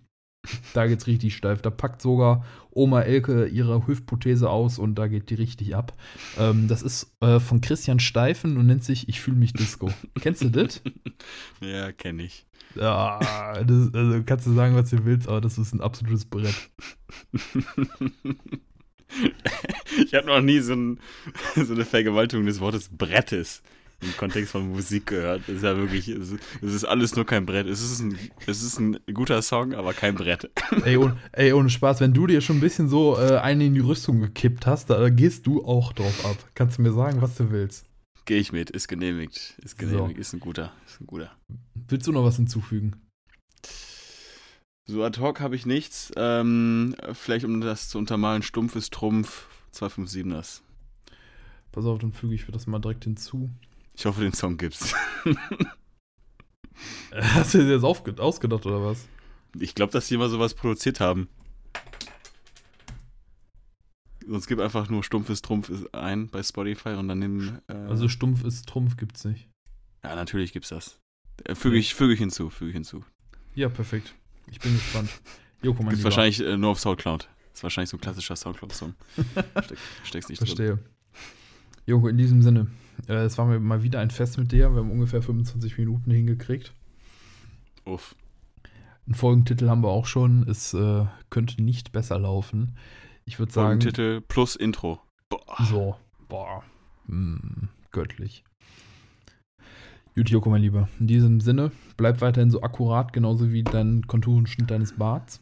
da 0.74 0.86
geht's 0.86 1.06
richtig 1.06 1.36
steif. 1.36 1.62
Da 1.62 1.70
packt 1.70 2.02
sogar 2.02 2.44
Oma 2.70 3.02
Elke 3.02 3.46
ihre 3.46 3.86
Hüftprothese 3.86 4.48
aus 4.48 4.78
und 4.78 4.94
da 4.94 5.08
geht 5.08 5.30
die 5.30 5.34
richtig 5.34 5.76
ab. 5.76 5.92
Ähm, 6.38 6.68
das 6.68 6.82
ist 6.82 7.14
äh, 7.20 7.40
von 7.40 7.60
Christian 7.60 8.00
Steifen 8.00 8.56
und 8.56 8.66
nennt 8.66 8.84
sich 8.84 9.08
Ich 9.08 9.20
fühle 9.20 9.36
mich 9.36 9.52
Disco. 9.52 9.90
Kennst 10.20 10.42
du 10.42 10.50
das? 10.50 10.82
Ja, 11.60 11.92
kenne 11.92 12.22
ich. 12.22 12.46
Ja, 12.74 13.18
das, 13.62 13.92
also 13.92 14.22
kannst 14.24 14.46
du 14.46 14.54
sagen, 14.54 14.74
was 14.74 14.88
du 14.88 15.04
willst, 15.04 15.28
aber 15.28 15.42
das 15.42 15.58
ist 15.58 15.74
ein 15.74 15.82
absolutes 15.82 16.24
Brett. 16.24 16.54
ich 20.04 20.14
habe 20.14 20.26
noch 20.26 20.40
nie 20.40 20.60
so, 20.60 20.72
ein, 20.74 21.00
so 21.56 21.74
eine 21.74 21.84
Vergewaltigung 21.84 22.46
des 22.46 22.60
Wortes 22.60 22.88
Brettes 22.88 23.62
im 24.02 24.16
Kontext 24.16 24.52
von 24.52 24.68
Musik 24.70 25.06
gehört. 25.06 25.42
Das 25.46 25.56
ist 25.56 25.62
ja 25.62 25.76
wirklich, 25.76 26.08
es 26.08 26.32
ist, 26.32 26.42
es 26.62 26.74
ist 26.74 26.84
alles 26.84 27.16
nur 27.16 27.26
kein 27.26 27.46
Brett. 27.46 27.66
Es 27.66 27.82
ist, 27.82 28.00
ein, 28.00 28.18
es 28.46 28.62
ist 28.62 28.78
ein 28.78 28.98
guter 29.12 29.42
Song, 29.42 29.74
aber 29.74 29.92
kein 29.92 30.14
Brett. 30.14 30.50
Ey, 30.84 30.96
ohne, 30.96 31.16
ey, 31.32 31.52
ohne 31.52 31.70
Spaß, 31.70 32.00
wenn 32.00 32.14
du 32.14 32.26
dir 32.26 32.40
schon 32.40 32.56
ein 32.56 32.60
bisschen 32.60 32.88
so 32.88 33.18
äh, 33.18 33.38
eine 33.38 33.66
in 33.66 33.74
die 33.74 33.80
Rüstung 33.80 34.20
gekippt 34.20 34.66
hast, 34.66 34.90
da 34.90 35.08
gehst 35.10 35.46
du 35.46 35.64
auch 35.64 35.92
drauf 35.92 36.24
ab. 36.24 36.36
Kannst 36.54 36.78
du 36.78 36.82
mir 36.82 36.92
sagen, 36.92 37.20
was 37.20 37.34
du 37.36 37.50
willst. 37.50 37.86
Gehe 38.24 38.38
ich 38.38 38.52
mit, 38.52 38.70
ist 38.70 38.88
genehmigt. 38.88 39.54
Ist 39.62 39.78
genehmigt, 39.78 40.18
ist 40.18 40.32
ein 40.32 40.40
guter. 40.40 40.72
Ist 40.86 41.00
ein 41.00 41.06
guter. 41.06 41.32
Willst 41.88 42.06
du 42.06 42.12
noch 42.12 42.24
was 42.24 42.36
hinzufügen? 42.36 42.96
So 44.86 45.04
ad 45.04 45.20
hoc 45.20 45.40
habe 45.40 45.56
ich 45.56 45.66
nichts. 45.66 46.12
Ähm, 46.16 46.94
vielleicht 47.12 47.44
um 47.44 47.60
das 47.60 47.88
zu 47.88 47.98
untermalen, 47.98 48.42
stumpf 48.42 48.76
ist 48.76 48.92
Trumpf, 48.92 49.46
257ers. 49.74 50.62
Pass 51.72 51.84
auf, 51.84 51.98
dann 51.98 52.12
füge 52.12 52.34
ich 52.34 52.46
das 52.46 52.66
mal 52.66 52.80
direkt 52.80 53.04
hinzu. 53.04 53.50
Ich 54.00 54.06
hoffe, 54.06 54.22
den 54.22 54.32
Song 54.32 54.56
gibt's. 54.56 54.94
Hast 57.12 57.52
du 57.52 57.58
dir 57.58 57.74
das 57.78 57.84
ausgedacht 57.84 58.64
oder 58.64 58.82
was? 58.82 59.06
Ich 59.58 59.74
glaube, 59.74 59.92
dass 59.92 60.08
die 60.08 60.16
mal 60.16 60.30
sowas 60.30 60.54
produziert 60.54 61.00
haben. 61.00 61.28
Sonst 64.26 64.46
gib 64.46 64.58
einfach 64.58 64.88
nur 64.88 65.02
Trumpf 65.02 65.28
ist 65.68 65.94
ein 65.94 66.28
bei 66.28 66.42
Spotify 66.42 66.94
und 66.94 67.08
dann 67.08 67.18
nimm. 67.18 67.58
Äh, 67.68 67.74
Also 67.74 68.08
stumpf 68.08 68.42
ist 68.42 68.66
Trumpf, 68.66 68.96
gibt's 68.96 69.26
nicht. 69.26 69.50
ja, 70.02 70.14
natürlich 70.14 70.54
gibt's 70.54 70.70
das. 70.70 70.98
Äh, 71.44 71.54
füge, 71.54 71.76
ich, 71.76 71.94
füge 71.94 72.14
ich 72.14 72.20
hinzu, 72.20 72.48
füge 72.48 72.70
ich 72.70 72.74
hinzu. 72.76 73.04
Ja, 73.54 73.68
perfekt. 73.68 74.14
Ich 74.50 74.60
bin 74.60 74.72
gespannt. 74.72 75.10
Joko, 75.60 75.82
mein 75.82 75.90
Gibt 75.90 75.98
Lieber. 75.98 76.04
wahrscheinlich 76.04 76.40
äh, 76.40 76.56
nur 76.56 76.70
auf 76.70 76.80
Soundcloud. 76.80 77.28
ist 77.52 77.62
wahrscheinlich 77.62 77.90
so 77.90 77.98
ein 77.98 78.00
klassischer 78.00 78.34
Soundcloud-Song. 78.34 78.94
Steck, 79.62 79.78
steckst 80.04 80.30
nicht 80.30 80.40
drin. 80.40 80.46
Verstehe. 80.46 80.78
Joko, 81.84 82.08
in 82.08 82.16
diesem 82.16 82.40
Sinne, 82.40 82.68
es 83.06 83.38
war 83.38 83.46
mir 83.46 83.60
mal 83.60 83.82
wieder 83.82 84.00
ein 84.00 84.10
Fest 84.10 84.38
mit 84.38 84.52
dir. 84.52 84.70
Wir 84.72 84.80
haben 84.80 84.90
ungefähr 84.90 85.22
25 85.22 85.78
Minuten 85.78 86.10
hingekriegt. 86.10 86.72
Uff. 87.84 88.14
Einen 89.06 89.14
Folgentitel 89.14 89.68
haben 89.68 89.82
wir 89.82 89.88
auch 89.88 90.06
schon. 90.06 90.48
Es 90.48 90.74
äh, 90.74 91.06
könnte 91.30 91.62
nicht 91.62 91.92
besser 91.92 92.18
laufen. 92.18 92.76
Ich 93.24 93.38
würde 93.38 93.52
sagen, 93.52 93.80
Folgentitel 93.80 94.20
plus 94.20 94.56
Intro. 94.56 95.00
Boah. 95.28 95.64
so, 95.64 95.96
boah, 96.28 96.64
mm, 97.06 97.68
göttlich. 97.92 98.44
Gut, 100.16 100.28
Joko, 100.28 100.50
mein 100.50 100.62
Lieber. 100.62 100.88
In 100.98 101.06
diesem 101.06 101.40
Sinne, 101.40 101.70
bleib 101.96 102.20
weiterhin 102.20 102.50
so 102.50 102.62
akkurat, 102.62 103.12
genauso 103.12 103.52
wie 103.52 103.62
dein 103.62 104.06
Konturenschnitt 104.06 104.70
deines 104.70 104.96
Barts. 104.96 105.40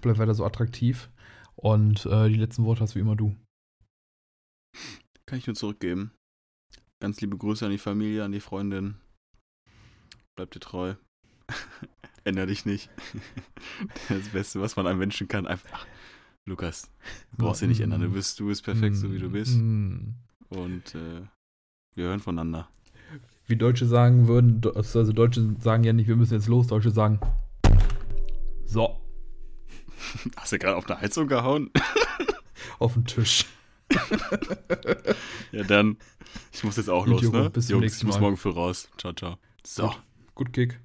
Bleib 0.00 0.18
weiter 0.18 0.34
so 0.34 0.44
attraktiv. 0.44 1.10
Und 1.56 2.06
äh, 2.06 2.28
die 2.28 2.36
letzten 2.36 2.64
Worte 2.64 2.82
hast 2.82 2.94
wie 2.94 3.00
immer 3.00 3.16
du. 3.16 3.34
Kann 5.26 5.38
ich 5.38 5.46
nur 5.46 5.56
zurückgeben. 5.56 6.12
Ganz 7.00 7.20
liebe 7.20 7.36
Grüße 7.36 7.64
an 7.64 7.70
die 7.70 7.78
Familie, 7.78 8.24
an 8.24 8.32
die 8.32 8.40
Freundin. 8.40 8.96
Bleib 10.36 10.50
dir 10.50 10.60
treu. 10.60 10.94
Änder 12.24 12.46
dich 12.46 12.64
nicht. 12.66 12.90
Das 14.08 14.28
Beste, 14.28 14.60
was 14.60 14.76
man 14.76 14.86
einem 14.86 14.98
Menschen 14.98 15.28
kann, 15.28 15.46
einfach. 15.46 15.70
Ach, 15.72 15.86
Lukas, 16.46 16.90
du 17.32 17.38
brauchst 17.38 17.62
dich 17.62 17.68
nicht 17.68 17.80
ändern. 17.80 18.00
Du 18.00 18.10
bist, 18.10 18.38
du 18.38 18.46
bist 18.46 18.62
perfekt, 18.64 18.96
so 18.96 19.12
wie 19.12 19.18
du 19.18 19.30
bist. 19.30 19.56
Und 19.56 20.94
äh, 20.94 21.22
wir 21.94 22.04
hören 22.04 22.20
voneinander. 22.20 22.68
Wie 23.46 23.56
Deutsche 23.56 23.86
sagen 23.86 24.28
würden, 24.28 24.60
also 24.74 25.12
Deutsche 25.12 25.56
sagen 25.60 25.84
ja 25.84 25.92
nicht, 25.92 26.08
wir 26.08 26.16
müssen 26.16 26.34
jetzt 26.34 26.48
los, 26.48 26.66
Deutsche 26.66 26.90
sagen 26.90 27.20
so, 28.64 29.00
Hast 30.36 30.52
du 30.52 30.58
gerade 30.58 30.76
auf 30.76 30.88
eine 30.88 31.00
Heizung 31.00 31.26
gehauen? 31.26 31.70
auf 32.78 32.94
den 32.94 33.04
Tisch 33.04 33.46
ja, 35.52 35.62
dann. 35.64 35.98
Ich 36.52 36.64
muss 36.64 36.76
jetzt 36.76 36.90
auch 36.90 37.04
Und 37.04 37.12
los, 37.12 37.22
Jure, 37.22 37.42
ne? 37.42 37.50
Bis 37.50 37.68
Jungs, 37.68 37.96
ich 37.96 38.04
muss 38.04 38.20
morgen 38.20 38.36
früh 38.36 38.50
raus. 38.50 38.88
Ciao, 38.98 39.12
ciao. 39.12 39.38
So. 39.64 39.88
Gut, 39.88 39.98
Gut 40.34 40.52
Kick. 40.52 40.80